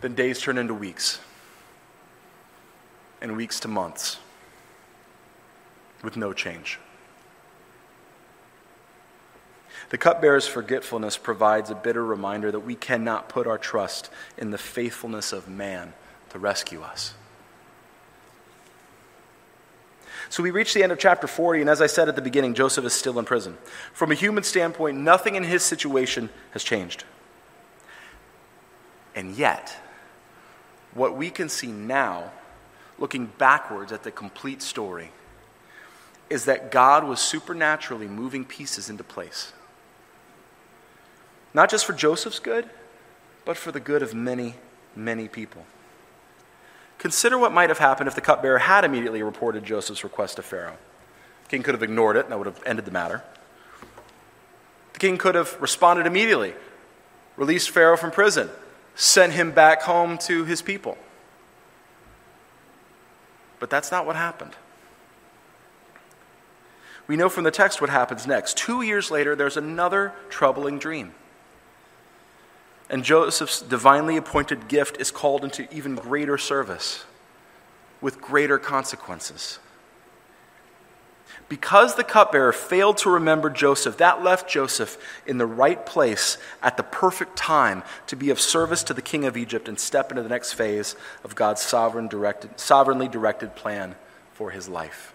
Then 0.00 0.14
days 0.14 0.40
turn 0.40 0.58
into 0.58 0.74
weeks, 0.74 1.18
and 3.20 3.36
weeks 3.36 3.60
to 3.60 3.68
months, 3.68 4.18
with 6.02 6.16
no 6.16 6.32
change. 6.32 6.78
The 9.90 9.98
cupbearer's 9.98 10.46
forgetfulness 10.46 11.16
provides 11.16 11.70
a 11.70 11.74
bitter 11.74 12.04
reminder 12.04 12.50
that 12.52 12.60
we 12.60 12.74
cannot 12.74 13.28
put 13.28 13.46
our 13.46 13.58
trust 13.58 14.10
in 14.36 14.50
the 14.50 14.58
faithfulness 14.58 15.32
of 15.32 15.48
man 15.48 15.94
to 16.30 16.38
rescue 16.38 16.82
us. 16.82 17.14
So 20.30 20.42
we 20.42 20.50
reach 20.50 20.74
the 20.74 20.82
end 20.82 20.92
of 20.92 20.98
chapter 20.98 21.26
40, 21.26 21.62
and 21.62 21.70
as 21.70 21.80
I 21.80 21.86
said 21.86 22.08
at 22.08 22.16
the 22.16 22.22
beginning, 22.22 22.52
Joseph 22.52 22.84
is 22.84 22.92
still 22.92 23.18
in 23.18 23.24
prison. 23.24 23.56
From 23.94 24.12
a 24.12 24.14
human 24.14 24.44
standpoint, 24.44 24.98
nothing 24.98 25.36
in 25.36 25.42
his 25.42 25.62
situation 25.62 26.28
has 26.50 26.62
changed. 26.62 27.04
And 29.14 29.34
yet, 29.34 29.74
what 30.92 31.16
we 31.16 31.30
can 31.30 31.48
see 31.48 31.68
now, 31.68 32.30
looking 32.98 33.26
backwards 33.38 33.90
at 33.90 34.02
the 34.02 34.10
complete 34.10 34.60
story, 34.60 35.12
is 36.28 36.44
that 36.44 36.70
God 36.70 37.04
was 37.04 37.20
supernaturally 37.20 38.06
moving 38.06 38.44
pieces 38.44 38.90
into 38.90 39.02
place. 39.02 39.52
Not 41.54 41.70
just 41.70 41.86
for 41.86 41.92
Joseph's 41.92 42.38
good, 42.38 42.68
but 43.44 43.56
for 43.56 43.72
the 43.72 43.80
good 43.80 44.02
of 44.02 44.14
many, 44.14 44.54
many 44.94 45.28
people. 45.28 45.64
Consider 46.98 47.38
what 47.38 47.52
might 47.52 47.70
have 47.70 47.78
happened 47.78 48.08
if 48.08 48.14
the 48.14 48.20
cupbearer 48.20 48.58
had 48.58 48.84
immediately 48.84 49.22
reported 49.22 49.64
Joseph's 49.64 50.04
request 50.04 50.36
to 50.36 50.42
Pharaoh. 50.42 50.76
The 51.44 51.50
king 51.50 51.62
could 51.62 51.74
have 51.74 51.82
ignored 51.82 52.16
it, 52.16 52.24
and 52.24 52.32
that 52.32 52.38
would 52.38 52.46
have 52.46 52.60
ended 52.66 52.84
the 52.84 52.90
matter. 52.90 53.22
The 54.92 54.98
king 54.98 55.16
could 55.16 55.36
have 55.36 55.56
responded 55.60 56.06
immediately, 56.06 56.54
released 57.36 57.70
Pharaoh 57.70 57.96
from 57.96 58.10
prison, 58.10 58.50
sent 58.96 59.32
him 59.32 59.52
back 59.52 59.82
home 59.82 60.18
to 60.18 60.44
his 60.44 60.60
people. 60.60 60.98
But 63.60 63.70
that's 63.70 63.90
not 63.90 64.06
what 64.06 64.16
happened. 64.16 64.56
We 67.06 67.16
know 67.16 67.28
from 67.28 67.44
the 67.44 67.50
text 67.50 67.80
what 67.80 67.90
happens 67.90 68.26
next. 68.26 68.56
Two 68.56 68.82
years 68.82 69.10
later, 69.10 69.34
there's 69.34 69.56
another 69.56 70.12
troubling 70.28 70.78
dream. 70.78 71.14
And 72.90 73.04
Joseph's 73.04 73.60
divinely 73.60 74.16
appointed 74.16 74.68
gift 74.68 74.98
is 74.98 75.10
called 75.10 75.44
into 75.44 75.72
even 75.74 75.94
greater 75.94 76.38
service 76.38 77.04
with 78.00 78.20
greater 78.20 78.58
consequences. 78.58 79.58
Because 81.48 81.94
the 81.94 82.04
cupbearer 82.04 82.52
failed 82.52 82.98
to 82.98 83.10
remember 83.10 83.48
Joseph, 83.48 83.96
that 83.98 84.22
left 84.22 84.50
Joseph 84.50 84.98
in 85.26 85.38
the 85.38 85.46
right 85.46 85.84
place 85.86 86.36
at 86.62 86.76
the 86.76 86.82
perfect 86.82 87.36
time 87.36 87.82
to 88.06 88.16
be 88.16 88.28
of 88.30 88.38
service 88.38 88.82
to 88.84 88.94
the 88.94 89.02
king 89.02 89.24
of 89.24 89.36
Egypt 89.36 89.68
and 89.68 89.80
step 89.80 90.10
into 90.10 90.22
the 90.22 90.28
next 90.28 90.52
phase 90.52 90.94
of 91.24 91.34
God's 91.34 91.62
sovereign 91.62 92.06
directed, 92.06 92.60
sovereignly 92.60 93.08
directed 93.08 93.56
plan 93.56 93.94
for 94.34 94.50
his 94.50 94.68
life. 94.68 95.14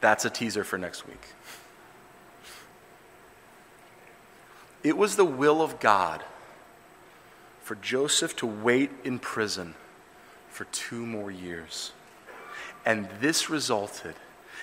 That's 0.00 0.24
a 0.24 0.30
teaser 0.30 0.64
for 0.64 0.78
next 0.78 1.06
week. 1.06 1.34
It 4.86 4.96
was 4.96 5.16
the 5.16 5.24
will 5.24 5.62
of 5.62 5.80
God 5.80 6.22
for 7.60 7.74
Joseph 7.74 8.36
to 8.36 8.46
wait 8.46 8.92
in 9.02 9.18
prison 9.18 9.74
for 10.48 10.62
two 10.66 11.04
more 11.04 11.28
years. 11.28 11.90
And 12.84 13.08
this 13.20 13.50
resulted 13.50 14.14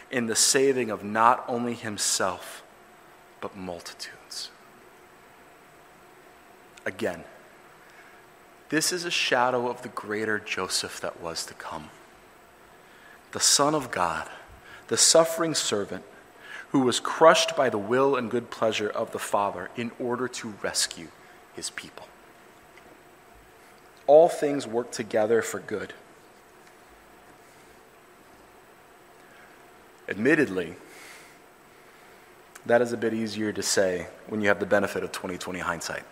in 0.10 0.28
the 0.28 0.36
saving 0.38 0.90
of 0.90 1.04
not 1.04 1.44
only 1.50 1.74
himself, 1.74 2.64
but 3.42 3.58
multitudes. 3.58 4.50
Again, 6.86 7.26
this 8.70 8.94
is 8.94 9.04
a 9.04 9.12
shadow 9.12 9.70
of 9.70 9.82
the 9.82 9.90
greater 9.90 10.40
Joseph 10.40 11.02
that 11.02 11.20
was 11.20 11.46
to 11.48 11.54
come. 11.54 11.90
The 13.34 13.42
Son 13.42 13.76
of 13.76 13.92
God, 13.92 14.30
the 14.88 14.96
suffering 14.96 15.54
servant, 15.54 16.06
who 16.74 16.80
was 16.80 17.00
crushed 17.00 17.56
by 17.56 17.70
the 17.70 17.78
will 17.78 18.16
and 18.16 18.32
good 18.32 18.50
pleasure 18.50 18.90
of 18.90 19.12
the 19.12 19.20
Father 19.20 19.70
in 19.78 19.92
order 20.00 20.28
to 20.28 20.56
rescue 20.64 21.08
his 21.56 21.70
people. 21.70 22.08
All 24.08 24.28
things 24.28 24.66
work 24.66 24.92
together 24.92 25.44
for 25.44 25.60
good. 25.60 25.94
Admittedly, 30.10 30.76
that 32.66 32.82
is 32.82 32.92
a 32.92 32.98
bit 32.98 33.14
easier 33.14 33.54
to 33.54 33.62
say 33.62 34.08
when 34.28 34.42
you 34.42 34.48
have 34.48 34.60
the 34.60 34.66
benefit 34.66 35.04
of 35.04 35.12
2020 35.12 35.60
hindsight. 35.60 36.04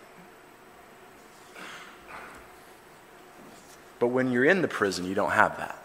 But 3.98 4.08
when 4.08 4.30
you're 4.30 4.44
in 4.44 4.62
the 4.62 4.68
prison, 4.68 5.06
you 5.06 5.14
don't 5.16 5.32
have 5.32 5.56
that. 5.56 5.81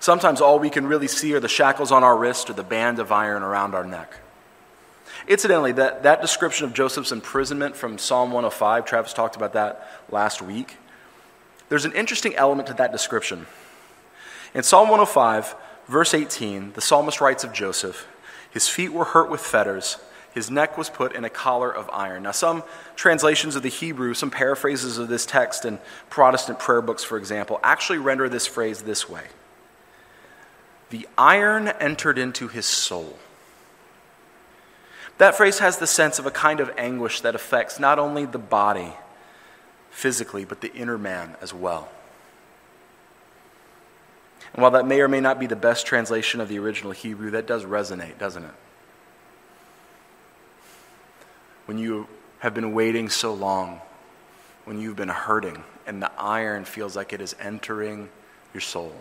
Sometimes 0.00 0.40
all 0.40 0.58
we 0.58 0.70
can 0.70 0.86
really 0.86 1.08
see 1.08 1.34
are 1.34 1.40
the 1.40 1.48
shackles 1.48 1.90
on 1.90 2.04
our 2.04 2.16
wrist 2.16 2.48
or 2.50 2.52
the 2.52 2.62
band 2.62 2.98
of 2.98 3.10
iron 3.10 3.42
around 3.42 3.74
our 3.74 3.84
neck. 3.84 4.14
Incidentally, 5.26 5.72
that, 5.72 6.04
that 6.04 6.20
description 6.20 6.64
of 6.64 6.72
Joseph's 6.72 7.12
imprisonment 7.12 7.76
from 7.76 7.98
Psalm 7.98 8.30
105, 8.30 8.84
Travis 8.84 9.12
talked 9.12 9.36
about 9.36 9.52
that 9.54 9.88
last 10.10 10.40
week. 10.40 10.76
There's 11.68 11.84
an 11.84 11.92
interesting 11.92 12.34
element 12.36 12.68
to 12.68 12.74
that 12.74 12.92
description. 12.92 13.46
In 14.54 14.62
Psalm 14.62 14.88
105, 14.88 15.54
verse 15.86 16.14
18, 16.14 16.72
the 16.72 16.80
psalmist 16.80 17.20
writes 17.20 17.44
of 17.44 17.52
Joseph 17.52 18.06
His 18.50 18.68
feet 18.68 18.92
were 18.92 19.04
hurt 19.04 19.30
with 19.30 19.40
fetters, 19.40 19.98
his 20.32 20.50
neck 20.50 20.78
was 20.78 20.88
put 20.88 21.14
in 21.14 21.24
a 21.24 21.30
collar 21.30 21.74
of 21.74 21.90
iron. 21.90 22.22
Now, 22.22 22.30
some 22.30 22.62
translations 22.96 23.56
of 23.56 23.62
the 23.62 23.68
Hebrew, 23.68 24.14
some 24.14 24.30
paraphrases 24.30 24.96
of 24.96 25.08
this 25.08 25.26
text 25.26 25.64
in 25.64 25.78
Protestant 26.10 26.58
prayer 26.58 26.80
books, 26.80 27.02
for 27.02 27.18
example, 27.18 27.58
actually 27.62 27.98
render 27.98 28.28
this 28.28 28.46
phrase 28.46 28.82
this 28.82 29.08
way 29.08 29.24
the 30.90 31.06
iron 31.16 31.68
entered 31.68 32.18
into 32.18 32.48
his 32.48 32.66
soul. 32.66 33.18
That 35.18 35.36
phrase 35.36 35.58
has 35.58 35.78
the 35.78 35.86
sense 35.86 36.18
of 36.18 36.26
a 36.26 36.30
kind 36.30 36.60
of 36.60 36.70
anguish 36.78 37.20
that 37.22 37.34
affects 37.34 37.80
not 37.80 37.98
only 37.98 38.24
the 38.24 38.38
body 38.38 38.92
physically, 39.90 40.44
but 40.44 40.60
the 40.60 40.72
inner 40.72 40.96
man 40.96 41.36
as 41.40 41.52
well. 41.52 41.88
And 44.54 44.62
while 44.62 44.70
that 44.70 44.86
may 44.86 45.00
or 45.00 45.08
may 45.08 45.20
not 45.20 45.38
be 45.38 45.46
the 45.46 45.56
best 45.56 45.86
translation 45.86 46.40
of 46.40 46.48
the 46.48 46.58
original 46.58 46.92
Hebrew, 46.92 47.32
that 47.32 47.46
does 47.46 47.64
resonate, 47.64 48.18
doesn't 48.18 48.44
it? 48.44 48.54
When 51.66 51.78
you 51.78 52.06
have 52.38 52.54
been 52.54 52.72
waiting 52.72 53.08
so 53.08 53.34
long, 53.34 53.80
when 54.64 54.80
you've 54.80 54.96
been 54.96 55.08
hurting, 55.08 55.64
and 55.86 56.00
the 56.02 56.12
iron 56.18 56.64
feels 56.64 56.94
like 56.94 57.12
it 57.12 57.20
is 57.20 57.34
entering 57.40 58.08
your 58.54 58.60
soul. 58.60 58.94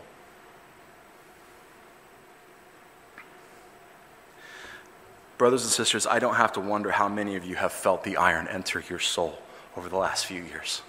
Brothers 5.38 5.64
and 5.64 5.72
sisters, 5.72 6.08
I 6.08 6.20
don't 6.20 6.36
have 6.36 6.54
to 6.54 6.60
wonder 6.60 6.92
how 6.92 7.08
many 7.08 7.36
of 7.36 7.46
you 7.46 7.56
have 7.56 7.72
felt 7.72 8.04
the 8.04 8.18
iron 8.18 8.48
enter 8.48 8.84
your 8.90 9.00
soul 9.00 9.38
over 9.76 9.88
the 9.88 9.98
last 9.98 10.26
few 10.26 10.42
years. 10.42 10.82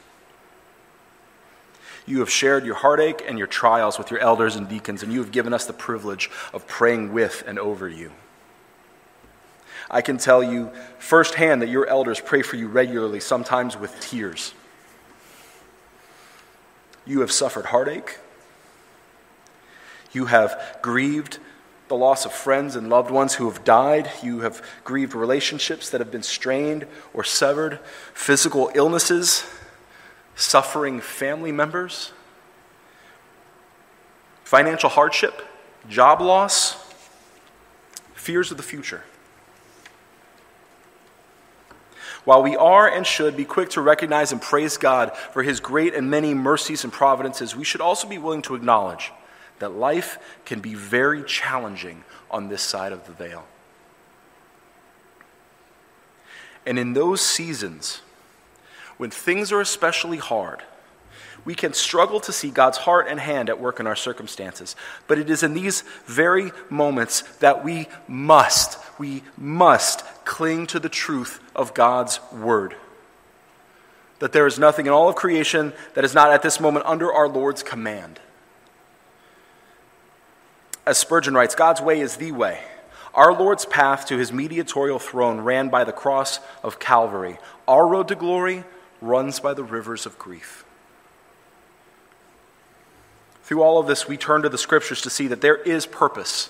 You 2.07 2.21
have 2.21 2.31
shared 2.31 2.65
your 2.65 2.77
heartache 2.77 3.23
and 3.29 3.37
your 3.37 3.47
trials 3.47 3.99
with 3.99 4.11
your 4.11 4.21
elders 4.21 4.57
and 4.57 4.67
deacons, 4.67 5.03
and 5.03 5.13
you 5.13 5.19
have 5.21 5.31
given 5.31 5.53
us 5.53 5.67
the 5.67 5.75
privilege 5.75 6.31
of 6.55 6.67
praying 6.67 7.13
with 7.13 7.45
and 7.47 7.59
over 7.59 7.87
you. 7.87 8.13
I 9.91 10.01
can 10.01 10.17
tell 10.17 10.43
you 10.43 10.71
firsthand 10.99 11.61
that 11.61 11.69
your 11.69 11.87
elders 11.87 12.21
pray 12.21 12.41
for 12.41 12.57
you 12.57 12.69
regularly, 12.69 13.21
sometimes 13.21 13.77
with 13.77 13.99
tears. 14.01 14.55
You 17.05 17.21
have 17.21 17.33
suffered 17.33 17.67
heartache. 17.67 18.19
You 20.13 20.27
have 20.27 20.79
grieved 20.81 21.39
the 21.89 21.97
loss 21.97 22.25
of 22.25 22.33
friends 22.33 22.77
and 22.77 22.89
loved 22.89 23.11
ones 23.11 23.35
who 23.35 23.49
have 23.49 23.65
died. 23.65 24.11
You 24.23 24.41
have 24.41 24.63
grieved 24.85 25.15
relationships 25.15 25.91
that 25.91 26.01
have 26.01 26.11
been 26.11 26.23
strained 26.23 26.87
or 27.15 27.25
severed, 27.25 27.81
physical 28.15 28.71
illnesses, 28.75 29.45
suffering 30.37 31.01
family 31.01 31.53
members, 31.53 32.13
financial 34.45 34.89
hardship, 34.89 35.43
job 35.89 36.21
loss, 36.21 36.77
fears 38.15 38.51
of 38.51 38.57
the 38.57 38.63
future. 38.63 39.03
While 42.25 42.43
we 42.43 42.57
are 42.57 42.87
and 42.87 43.07
should 43.07 43.37
be 43.37 43.47
quick 43.47 43.71
to 43.71 43.81
recognize 43.81 44.33
and 44.33 44.43
praise 44.43 44.77
God 44.77 45.17
for 45.17 45.43
his 45.43 45.61
great 45.61 45.95
and 45.95 46.11
many 46.11 46.35
mercies 46.35 46.85
and 46.85 46.93
providences, 46.93 47.57
we 47.57 47.65
should 47.65 47.81
also 47.81 48.07
be 48.07 48.19
willing 48.19 48.43
to 48.43 48.55
acknowledge 48.55 49.13
that 49.59 49.71
life 49.71 50.19
can 50.45 50.61
be 50.61 50.75
very 50.75 51.23
challenging 51.23 52.05
on 52.31 52.49
this 52.49 52.63
side 52.63 52.93
of 52.93 53.07
the 53.07 53.13
veil. 53.13 53.45
And 56.67 56.79
in 56.79 56.93
those 56.93 57.21
seasons, 57.21 58.03
when 58.99 59.11
things 59.11 59.53
are 59.53 59.61
especially 59.61 60.19
hard, 60.19 60.63
we 61.45 61.55
can 61.55 61.73
struggle 61.73 62.21
to 62.21 62.33
see 62.33 62.51
God's 62.51 62.79
heart 62.79 63.07
and 63.09 63.19
hand 63.19 63.49
at 63.49 63.61
work 63.61 63.81
in 63.81 63.87
our 63.87 63.97
circumstances. 63.97 64.77
But 65.07 65.19
it 65.19 65.31
is 65.31 65.43
in 65.43 65.55
these 65.55 65.83
very 66.05 66.53
moments 66.69 67.23
that 67.39 67.65
we 67.65 67.89
must, 68.07 68.79
we 68.99 69.23
must 69.37 70.05
cling 70.27 70.67
to 70.69 70.81
the 70.81 70.89
truth 70.91 71.41
of 71.57 71.73
God's 71.75 72.21
word. 72.33 72.75
That 74.19 74.33
there 74.33 74.47
is 74.47 74.59
nothing 74.59 74.87
in 74.87 74.93
all 74.93 75.09
of 75.09 75.15
creation 75.15 75.73
that 75.95 76.05
is 76.05 76.13
not 76.13 76.33
at 76.33 76.43
this 76.43 76.61
moment 76.61 76.85
under 76.87 77.11
our 77.11 77.29
Lord's 77.29 77.63
command. 77.63 78.21
As 80.89 80.97
Spurgeon 80.97 81.35
writes, 81.35 81.55
God's 81.55 81.83
way 81.83 82.01
is 82.01 82.17
the 82.17 82.33
way. 82.33 82.61
Our 83.13 83.35
Lord's 83.35 83.67
path 83.67 84.07
to 84.07 84.17
his 84.17 84.33
mediatorial 84.33 84.99
throne 84.99 85.43
ran 85.43 85.69
by 85.69 85.85
the 85.85 85.93
cross 85.93 86.41
of 86.63 86.79
Calvary. 86.79 87.37
Our 87.69 87.87
road 87.87 88.09
to 88.09 88.15
glory 88.15 88.65
runs 89.03 89.39
by 89.39 89.53
the 89.53 89.63
rivers 89.63 90.07
of 90.07 90.19
grief. 90.19 90.65
Through 93.43 93.63
all 93.63 93.79
of 93.79 93.87
this, 93.87 94.09
we 94.09 94.17
turn 94.17 94.41
to 94.41 94.49
the 94.49 94.57
scriptures 94.57 95.03
to 95.03 95.11
see 95.11 95.27
that 95.27 95.43
there 95.43 95.57
is 95.57 95.85
purpose 95.85 96.49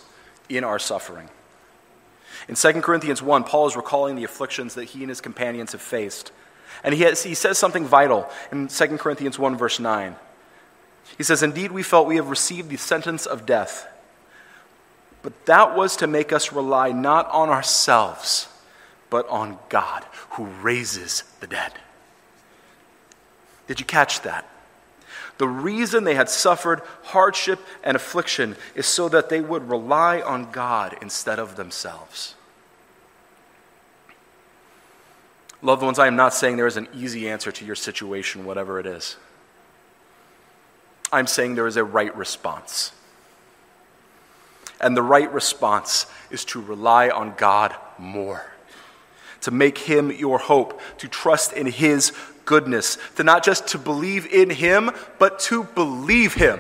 in 0.49 0.63
our 0.63 0.79
suffering. 0.79 1.31
In 2.49 2.55
2 2.55 2.75
Corinthians 2.81 3.21
1, 3.21 3.43
Paul 3.43 3.67
is 3.67 3.75
recalling 3.75 4.15
the 4.15 4.23
afflictions 4.23 4.75
that 4.75 4.85
he 4.85 5.01
and 5.01 5.09
his 5.09 5.21
companions 5.21 5.73
have 5.73 5.83
faced. 5.83 6.31
And 6.85 6.95
he, 6.95 7.03
has, 7.03 7.25
he 7.25 7.35
says 7.35 7.59
something 7.59 7.85
vital 7.85 8.31
in 8.53 8.69
2 8.69 8.99
Corinthians 8.99 9.37
1, 9.37 9.57
verse 9.57 9.81
9. 9.81 10.15
He 11.17 11.25
says, 11.25 11.43
Indeed, 11.43 11.73
we 11.73 11.83
felt 11.83 12.07
we 12.07 12.17
have 12.17 12.31
received 12.31 12.71
the 12.71 12.77
sentence 12.77 13.27
of 13.27 13.45
death, 13.45 13.89
but 15.23 15.47
that 15.47 15.77
was 15.77 15.97
to 15.97 16.07
make 16.07 16.33
us 16.33 16.53
rely 16.53 16.93
not 16.93 17.29
on 17.31 17.49
ourselves, 17.49 18.49
but 19.11 19.29
on 19.29 19.59
God, 19.69 20.05
who 20.31 20.45
raises 20.45 21.25
the 21.41 21.47
dead. 21.47 21.73
Did 23.67 23.81
you 23.81 23.87
catch 23.87 24.23
that? 24.23 24.49
The 25.39 25.49
reason 25.49 26.05
they 26.05 26.15
had 26.15 26.29
suffered 26.29 26.83
hardship 27.05 27.61
and 27.85 27.97
affliction 27.97 28.57
is 28.75 28.87
so 28.87 29.09
that 29.09 29.29
they 29.29 29.41
would 29.41 29.69
rely 29.69 30.21
on 30.21 30.51
God 30.51 30.97
instead 31.01 31.39
of 31.39 31.57
themselves. 31.57 32.35
Loved 35.63 35.83
ones, 35.83 35.99
I 35.99 36.07
am 36.07 36.17
not 36.17 36.35
saying 36.35 36.57
there 36.57 36.67
is 36.67 36.77
an 36.77 36.89
easy 36.95 37.29
answer 37.29 37.51
to 37.51 37.65
your 37.65 37.75
situation, 37.75 38.45
whatever 38.45 38.79
it 38.79 38.87
is. 38.87 39.17
I'm 41.11 41.27
saying 41.27 41.55
there 41.55 41.67
is 41.67 41.77
a 41.77 41.85
right 41.85 42.15
response. 42.17 42.93
And 44.81 44.97
the 44.97 45.03
right 45.03 45.33
response 45.33 46.07
is 46.31 46.45
to 46.47 46.61
rely 46.61 47.09
on 47.09 47.35
God 47.37 47.75
more, 47.99 48.45
to 49.41 49.51
make 49.51 49.79
Him 49.79 50.13
your 50.13 50.39
hope, 50.39 50.81
to 50.99 51.09
trust 51.09 51.53
in 51.53 51.67
His 51.67 52.13
goodness, 52.49 52.97
to 53.17 53.23
not 53.23 53.45
just 53.45 53.69
to 53.69 53.79
believe 53.79 54.27
in 54.27 54.49
him, 54.49 54.91
but 55.19 55.39
to 55.39 55.65
believe 55.65 56.33
him. 56.33 56.59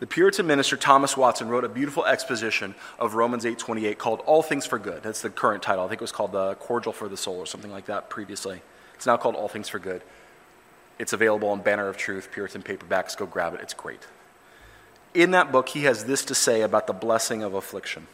The 0.00 0.06
Puritan 0.06 0.46
minister 0.46 0.78
Thomas 0.78 1.18
Watson 1.18 1.50
wrote 1.50 1.64
a 1.64 1.68
beautiful 1.68 2.06
exposition 2.06 2.74
of 2.98 3.14
Romans 3.14 3.44
8:28 3.44 3.98
called 3.98 4.20
All 4.20 4.42
Things 4.42 4.64
for 4.64 4.78
Good. 4.78 5.02
That's 5.02 5.20
the 5.20 5.28
current 5.28 5.62
title. 5.62 5.84
I 5.84 5.88
think 5.88 6.00
it 6.00 6.04
was 6.04 6.12
called 6.12 6.32
The 6.32 6.54
Cordial 6.54 6.94
for 6.94 7.08
the 7.08 7.16
Soul 7.16 7.36
or 7.36 7.46
something 7.46 7.70
like 7.70 7.84
that 7.84 8.08
previously. 8.08 8.62
It's 8.94 9.06
now 9.06 9.18
called 9.18 9.34
All 9.34 9.48
Things 9.48 9.68
for 9.68 9.78
Good. 9.78 10.02
It's 10.98 11.12
available 11.12 11.48
on 11.48 11.60
Banner 11.60 11.88
of 11.88 11.96
Truth, 11.96 12.30
Puritan 12.32 12.62
paperbacks. 12.62 13.16
Go 13.16 13.26
grab 13.26 13.54
it. 13.54 13.60
It's 13.60 13.74
great. 13.74 14.06
In 15.12 15.32
that 15.32 15.52
book, 15.52 15.70
he 15.70 15.84
has 15.84 16.04
this 16.04 16.24
to 16.26 16.34
say 16.34 16.62
about 16.62 16.86
the 16.86 16.92
blessing 16.92 17.42
of 17.42 17.54
affliction. 17.54 18.06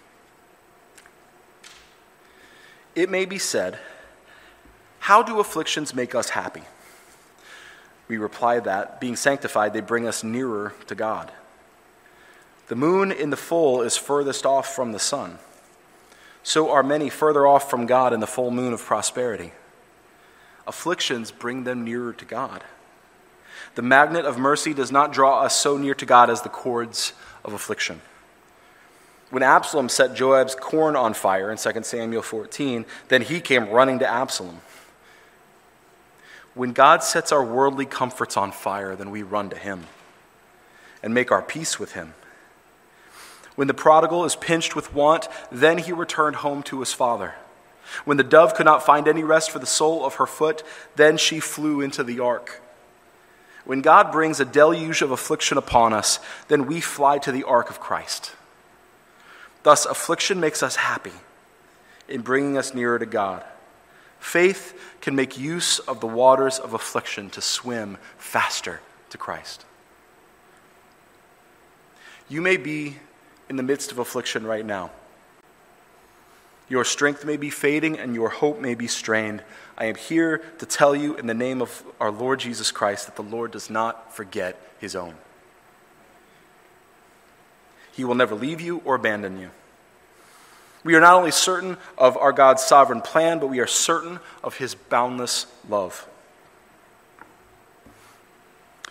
It 2.94 3.08
may 3.08 3.24
be 3.24 3.38
said, 3.38 3.78
How 5.00 5.22
do 5.22 5.40
afflictions 5.40 5.94
make 5.94 6.14
us 6.14 6.30
happy? 6.30 6.62
We 8.08 8.18
reply 8.18 8.58
that, 8.60 9.00
being 9.00 9.16
sanctified, 9.16 9.72
they 9.72 9.80
bring 9.80 10.06
us 10.06 10.24
nearer 10.24 10.74
to 10.88 10.94
God. 10.94 11.30
The 12.66 12.76
moon 12.76 13.12
in 13.12 13.30
the 13.30 13.36
full 13.36 13.82
is 13.82 13.96
furthest 13.96 14.44
off 14.44 14.74
from 14.74 14.92
the 14.92 14.98
sun. 14.98 15.38
So 16.42 16.70
are 16.70 16.82
many 16.82 17.08
further 17.10 17.46
off 17.46 17.70
from 17.70 17.86
God 17.86 18.12
in 18.12 18.20
the 18.20 18.26
full 18.26 18.50
moon 18.50 18.72
of 18.72 18.80
prosperity. 18.82 19.52
Afflictions 20.66 21.30
bring 21.30 21.64
them 21.64 21.84
nearer 21.84 22.12
to 22.12 22.24
God. 22.24 22.62
The 23.74 23.82
magnet 23.82 24.24
of 24.24 24.38
mercy 24.38 24.74
does 24.74 24.90
not 24.90 25.12
draw 25.12 25.42
us 25.42 25.58
so 25.58 25.76
near 25.76 25.94
to 25.94 26.06
God 26.06 26.30
as 26.30 26.42
the 26.42 26.48
cords 26.48 27.12
of 27.44 27.52
affliction. 27.52 28.00
When 29.30 29.42
Absalom 29.42 29.88
set 29.88 30.14
Joab's 30.14 30.56
corn 30.56 30.96
on 30.96 31.14
fire 31.14 31.52
in 31.52 31.56
2 31.56 31.82
Samuel 31.84 32.22
14, 32.22 32.84
then 33.08 33.22
he 33.22 33.40
came 33.40 33.70
running 33.70 34.00
to 34.00 34.06
Absalom. 34.06 34.60
When 36.54 36.72
God 36.72 37.04
sets 37.04 37.30
our 37.30 37.44
worldly 37.44 37.86
comforts 37.86 38.36
on 38.36 38.50
fire, 38.50 38.96
then 38.96 39.10
we 39.10 39.22
run 39.22 39.50
to 39.50 39.56
him 39.56 39.86
and 41.02 41.14
make 41.14 41.30
our 41.30 41.42
peace 41.42 41.78
with 41.78 41.92
him. 41.92 42.14
When 43.54 43.68
the 43.68 43.74
prodigal 43.74 44.24
is 44.24 44.36
pinched 44.36 44.74
with 44.74 44.92
want, 44.92 45.28
then 45.52 45.78
he 45.78 45.92
returned 45.92 46.36
home 46.36 46.62
to 46.64 46.80
his 46.80 46.92
father. 46.92 47.34
When 48.04 48.16
the 48.16 48.24
dove 48.24 48.54
could 48.54 48.66
not 48.66 48.84
find 48.84 49.08
any 49.08 49.24
rest 49.24 49.50
for 49.50 49.58
the 49.58 49.66
sole 49.66 50.04
of 50.04 50.14
her 50.14 50.26
foot, 50.26 50.62
then 50.96 51.16
she 51.16 51.40
flew 51.40 51.80
into 51.80 52.04
the 52.04 52.20
ark. 52.20 52.62
When 53.64 53.82
God 53.82 54.10
brings 54.10 54.40
a 54.40 54.44
deluge 54.44 55.02
of 55.02 55.10
affliction 55.10 55.58
upon 55.58 55.92
us, 55.92 56.18
then 56.48 56.66
we 56.66 56.80
fly 56.80 57.18
to 57.18 57.32
the 57.32 57.44
ark 57.44 57.70
of 57.70 57.80
Christ. 57.80 58.32
Thus, 59.62 59.84
affliction 59.84 60.40
makes 60.40 60.62
us 60.62 60.76
happy 60.76 61.12
in 62.08 62.22
bringing 62.22 62.56
us 62.56 62.74
nearer 62.74 62.98
to 62.98 63.06
God. 63.06 63.44
Faith 64.18 64.78
can 65.00 65.14
make 65.14 65.38
use 65.38 65.78
of 65.80 66.00
the 66.00 66.06
waters 66.06 66.58
of 66.58 66.74
affliction 66.74 67.30
to 67.30 67.40
swim 67.40 67.96
faster 68.18 68.80
to 69.10 69.18
Christ. 69.18 69.64
You 72.28 72.40
may 72.40 72.56
be 72.56 72.96
in 73.48 73.56
the 73.56 73.62
midst 73.62 73.92
of 73.92 73.98
affliction 73.98 74.46
right 74.46 74.64
now. 74.64 74.90
Your 76.70 76.84
strength 76.84 77.24
may 77.24 77.36
be 77.36 77.50
fading 77.50 77.98
and 77.98 78.14
your 78.14 78.28
hope 78.28 78.60
may 78.60 78.76
be 78.76 78.86
strained. 78.86 79.42
I 79.76 79.86
am 79.86 79.96
here 79.96 80.38
to 80.58 80.66
tell 80.66 80.94
you 80.94 81.16
in 81.16 81.26
the 81.26 81.34
name 81.34 81.60
of 81.60 81.82
our 81.98 82.12
Lord 82.12 82.38
Jesus 82.38 82.70
Christ 82.70 83.06
that 83.06 83.16
the 83.16 83.22
Lord 83.22 83.50
does 83.50 83.68
not 83.68 84.14
forget 84.14 84.56
his 84.78 84.94
own. 84.94 85.16
He 87.92 88.04
will 88.04 88.14
never 88.14 88.36
leave 88.36 88.60
you 88.60 88.80
or 88.84 88.94
abandon 88.94 89.40
you. 89.40 89.50
We 90.84 90.94
are 90.94 91.00
not 91.00 91.14
only 91.14 91.32
certain 91.32 91.76
of 91.98 92.16
our 92.16 92.32
God's 92.32 92.62
sovereign 92.62 93.00
plan, 93.00 93.40
but 93.40 93.48
we 93.48 93.58
are 93.58 93.66
certain 93.66 94.20
of 94.44 94.56
his 94.58 94.76
boundless 94.76 95.46
love. 95.68 96.08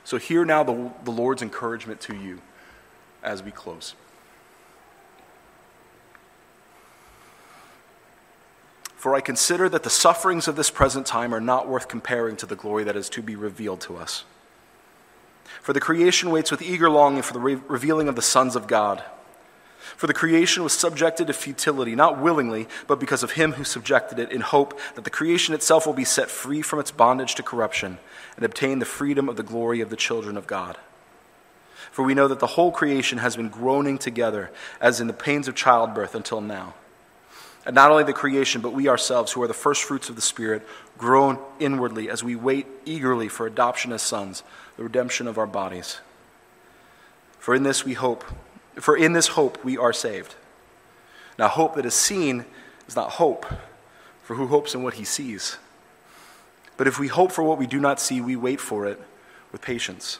So, 0.03 0.17
hear 0.17 0.43
now 0.43 0.63
the, 0.63 0.91
the 1.05 1.11
Lord's 1.11 1.41
encouragement 1.41 2.01
to 2.01 2.15
you 2.15 2.41
as 3.23 3.41
we 3.41 3.51
close. 3.51 3.95
For 8.99 9.15
I 9.15 9.21
consider 9.21 9.69
that 9.69 9.83
the 9.83 9.89
sufferings 9.89 10.49
of 10.49 10.57
this 10.57 10.69
present 10.69 11.05
time 11.05 11.33
are 11.33 11.39
not 11.39 11.69
worth 11.69 11.87
comparing 11.87 12.35
to 12.35 12.45
the 12.45 12.57
glory 12.57 12.83
that 12.83 12.97
is 12.97 13.07
to 13.11 13.21
be 13.21 13.33
revealed 13.33 13.79
to 13.79 13.95
us. 13.95 14.25
For 15.61 15.71
the 15.71 15.79
creation 15.79 16.31
waits 16.31 16.51
with 16.51 16.61
eager 16.61 16.89
longing 16.89 17.21
for 17.21 17.31
the 17.31 17.39
re- 17.39 17.61
revealing 17.69 18.09
of 18.09 18.17
the 18.17 18.21
sons 18.21 18.57
of 18.57 18.67
God. 18.67 19.01
For 19.95 20.05
the 20.05 20.13
creation 20.13 20.63
was 20.63 20.73
subjected 20.73 21.27
to 21.27 21.33
futility, 21.33 21.95
not 21.95 22.19
willingly, 22.19 22.67
but 22.87 22.99
because 22.99 23.23
of 23.23 23.31
him 23.31 23.53
who 23.53 23.63
subjected 23.63 24.19
it, 24.19 24.33
in 24.33 24.41
hope 24.41 24.77
that 24.95 25.05
the 25.05 25.09
creation 25.09 25.55
itself 25.55 25.85
will 25.85 25.93
be 25.93 26.03
set 26.03 26.29
free 26.29 26.61
from 26.61 26.79
its 26.79 26.91
bondage 26.91 27.35
to 27.35 27.43
corruption 27.43 27.99
and 28.35 28.43
obtain 28.43 28.79
the 28.79 28.85
freedom 28.85 29.29
of 29.29 29.37
the 29.37 29.43
glory 29.43 29.79
of 29.79 29.89
the 29.89 29.95
children 29.95 30.35
of 30.35 30.45
God. 30.45 30.77
For 31.89 32.03
we 32.03 32.15
know 32.15 32.27
that 32.27 32.39
the 32.39 32.47
whole 32.47 32.73
creation 32.73 33.19
has 33.19 33.37
been 33.37 33.47
groaning 33.47 33.97
together, 33.97 34.51
as 34.81 34.99
in 34.99 35.07
the 35.07 35.13
pains 35.13 35.47
of 35.47 35.55
childbirth 35.55 36.15
until 36.15 36.41
now. 36.41 36.73
And 37.65 37.75
not 37.75 37.91
only 37.91 38.03
the 38.03 38.13
creation, 38.13 38.61
but 38.61 38.73
we 38.73 38.87
ourselves, 38.87 39.31
who 39.31 39.41
are 39.43 39.47
the 39.47 39.53
first 39.53 39.83
fruits 39.83 40.09
of 40.09 40.15
the 40.15 40.21
Spirit, 40.21 40.65
groan 40.97 41.37
inwardly 41.59 42.09
as 42.09 42.23
we 42.23 42.35
wait 42.35 42.67
eagerly 42.85 43.27
for 43.27 43.45
adoption 43.45 43.91
as 43.91 44.01
sons, 44.01 44.43
the 44.77 44.83
redemption 44.83 45.27
of 45.27 45.37
our 45.37 45.47
bodies. 45.47 45.99
For 47.37 47.53
in 47.53 47.63
this 47.63 47.83
we 47.85 47.93
hope. 47.93 48.23
For 48.75 48.95
in 48.95 49.13
this 49.13 49.29
hope 49.29 49.63
we 49.63 49.77
are 49.77 49.93
saved. 49.93 50.35
Now, 51.37 51.47
hope 51.47 51.75
that 51.75 51.85
is 51.85 51.93
seen 51.93 52.45
is 52.87 52.95
not 52.95 53.11
hope, 53.11 53.45
for 54.23 54.35
who 54.35 54.47
hopes 54.47 54.75
in 54.75 54.83
what 54.83 54.95
he 54.95 55.05
sees? 55.05 55.57
But 56.75 56.87
if 56.87 56.99
we 56.99 57.07
hope 57.07 57.31
for 57.31 57.43
what 57.43 57.57
we 57.57 57.67
do 57.67 57.79
not 57.79 57.99
see, 57.99 58.21
we 58.21 58.35
wait 58.35 58.59
for 58.59 58.85
it 58.85 59.01
with 59.51 59.61
patience. 59.61 60.19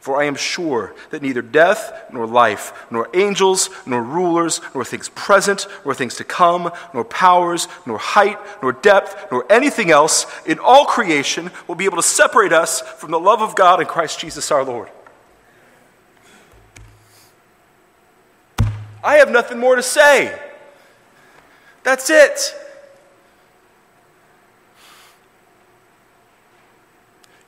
For 0.00 0.20
I 0.20 0.24
am 0.24 0.34
sure 0.36 0.94
that 1.10 1.22
neither 1.22 1.42
death, 1.42 1.92
nor 2.12 2.26
life, 2.26 2.86
nor 2.90 3.08
angels, 3.14 3.70
nor 3.86 4.02
rulers, 4.02 4.60
nor 4.74 4.84
things 4.84 5.08
present, 5.10 5.66
nor 5.84 5.94
things 5.94 6.16
to 6.16 6.24
come, 6.24 6.70
nor 6.94 7.04
powers, 7.04 7.68
nor 7.86 7.98
height, 7.98 8.38
nor 8.62 8.72
depth, 8.72 9.30
nor 9.30 9.44
anything 9.50 9.90
else 9.90 10.26
in 10.46 10.58
all 10.58 10.84
creation 10.84 11.50
will 11.66 11.74
be 11.74 11.84
able 11.84 11.96
to 11.96 12.02
separate 12.02 12.52
us 12.52 12.80
from 12.80 13.10
the 13.10 13.20
love 13.20 13.42
of 13.42 13.54
God 13.54 13.80
in 13.80 13.86
Christ 13.86 14.20
Jesus 14.20 14.50
our 14.50 14.64
Lord. 14.64 14.88
I 19.02 19.16
have 19.16 19.30
nothing 19.30 19.58
more 19.58 19.76
to 19.76 19.82
say. 19.82 20.36
That's 21.84 22.10
it. 22.10 22.54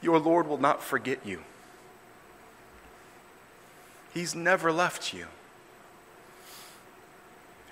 Your 0.01 0.21
Lord 0.21 0.47
will 0.47 0.59
not 0.59 0.83
forget 0.83 1.27
you. 1.27 1.43
He's 4.19 4.35
never 4.35 4.73
left 4.73 5.15
you. 5.15 5.27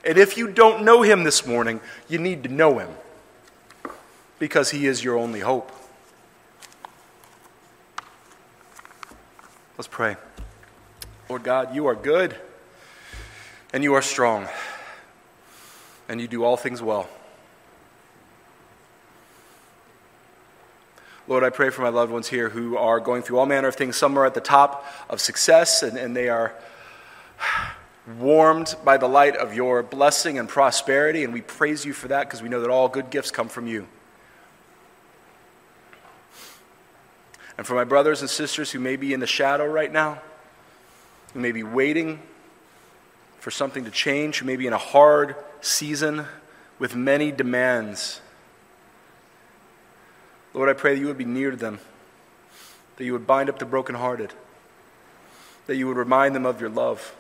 And 0.05 0.16
if 0.16 0.38
you 0.38 0.47
don't 0.47 0.84
know 0.84 1.03
him 1.03 1.24
this 1.24 1.44
morning, 1.44 1.80
you 2.07 2.20
need 2.20 2.44
to 2.44 2.49
know 2.49 2.78
him 2.78 2.90
because 4.38 4.70
he 4.70 4.86
is 4.86 5.03
your 5.03 5.18
only 5.18 5.40
hope. 5.40 5.72
Let's 9.76 9.88
pray. 9.88 10.16
Lord 11.28 11.42
God, 11.42 11.74
you 11.74 11.86
are 11.88 11.97
good 11.97 12.36
and 13.72 13.82
you 13.82 13.94
are 13.94 14.03
strong 14.03 14.47
and 16.09 16.20
you 16.20 16.28
do 16.28 16.44
all 16.44 16.57
things 16.57 16.80
well. 16.80 17.09
Lord, 21.28 21.42
I 21.42 21.50
pray 21.50 21.70
for 21.70 21.82
my 21.82 21.88
loved 21.88 22.12
ones 22.12 22.28
here 22.28 22.48
who 22.48 22.76
are 22.76 23.00
going 23.00 23.22
through 23.22 23.38
all 23.38 23.46
manner 23.46 23.66
of 23.66 23.74
things. 23.74 23.96
Some 23.96 24.16
are 24.16 24.24
at 24.24 24.34
the 24.34 24.40
top 24.40 24.86
of 25.08 25.20
success 25.20 25.82
and, 25.82 25.98
and 25.98 26.16
they 26.16 26.28
are 26.28 26.54
warmed 28.18 28.76
by 28.84 28.96
the 28.96 29.08
light 29.08 29.36
of 29.36 29.52
your 29.52 29.82
blessing 29.82 30.38
and 30.38 30.48
prosperity, 30.48 31.24
and 31.24 31.32
we 31.32 31.40
praise 31.40 31.84
you 31.84 31.92
for 31.92 32.06
that 32.08 32.28
because 32.28 32.42
we 32.42 32.48
know 32.48 32.60
that 32.60 32.70
all 32.70 32.88
good 32.88 33.10
gifts 33.10 33.32
come 33.32 33.48
from 33.48 33.66
you. 33.66 33.88
And 37.58 37.66
for 37.66 37.74
my 37.74 37.84
brothers 37.84 38.20
and 38.20 38.30
sisters 38.30 38.70
who 38.70 38.78
may 38.78 38.94
be 38.94 39.12
in 39.12 39.18
the 39.18 39.26
shadow 39.26 39.66
right 39.66 39.90
now, 39.90 40.20
who 41.34 41.40
may 41.40 41.50
be 41.50 41.64
waiting 41.64 42.20
for 43.40 43.50
something 43.50 43.84
to 43.84 43.90
change, 43.90 44.38
who 44.38 44.46
may 44.46 44.56
be 44.56 44.68
in 44.68 44.72
a 44.72 44.78
hard 44.78 45.34
season 45.60 46.26
with 46.78 46.94
many 46.94 47.32
demands 47.32 48.20
Lord, 50.57 50.70
I 50.70 50.72
pray 50.72 50.94
that 50.94 51.00
you 51.00 51.07
would 51.07 51.18
be 51.18 51.26
near 51.26 51.50
to 51.50 51.57
them, 51.57 51.80
that 52.96 53.04
you 53.04 53.12
would 53.12 53.26
bind 53.26 53.50
up 53.50 53.59
the 53.59 53.66
brokenhearted, 53.66 54.32
that 55.66 55.76
you 55.76 55.86
would 55.86 55.98
remind 55.98 56.34
them 56.34 56.46
of 56.46 56.62
your 56.62 56.70
love, 56.70 57.14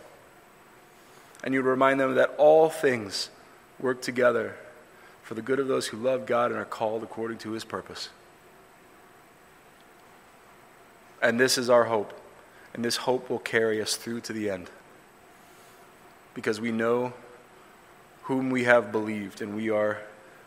and 1.44 1.52
you 1.52 1.62
would 1.62 1.68
remind 1.68 2.00
them 2.00 2.14
that 2.14 2.34
all 2.38 2.70
things 2.70 3.28
work 3.78 4.00
together 4.00 4.56
for 5.22 5.34
the 5.34 5.42
good 5.42 5.58
of 5.58 5.68
those 5.68 5.88
who 5.88 5.98
love 5.98 6.24
God 6.24 6.50
and 6.50 6.58
are 6.58 6.64
called 6.64 7.02
according 7.02 7.36
to 7.38 7.50
his 7.50 7.62
purpose. 7.62 8.08
And 11.20 11.38
this 11.38 11.58
is 11.58 11.68
our 11.68 11.84
hope, 11.84 12.18
and 12.72 12.82
this 12.82 12.96
hope 12.96 13.28
will 13.28 13.38
carry 13.38 13.82
us 13.82 13.96
through 13.96 14.22
to 14.22 14.32
the 14.32 14.48
end 14.48 14.70
because 16.32 16.58
we 16.58 16.72
know 16.72 17.12
whom 18.22 18.48
we 18.48 18.64
have 18.64 18.90
believed, 18.90 19.42
and 19.42 19.54
we 19.54 19.68
are 19.68 19.98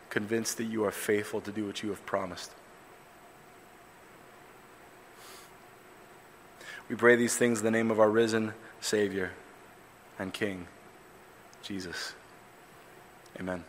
convinced 0.10 0.58
that 0.58 0.64
you 0.64 0.86
are 0.86 0.92
faithful 0.92 1.40
to 1.42 1.52
do 1.52 1.68
what 1.68 1.84
you 1.84 1.90
have 1.90 2.04
promised. 2.08 2.52
We 6.90 6.96
pray 6.96 7.16
these 7.16 7.38
things 7.38 7.60
in 7.60 7.66
the 7.66 7.72
name 7.72 7.92
of 7.92 8.00
our 8.00 8.10
risen 8.10 8.54
Savior 8.82 9.32
and 10.18 10.34
King, 10.34 10.68
Jesus. 11.62 12.14
Amen. 13.40 13.64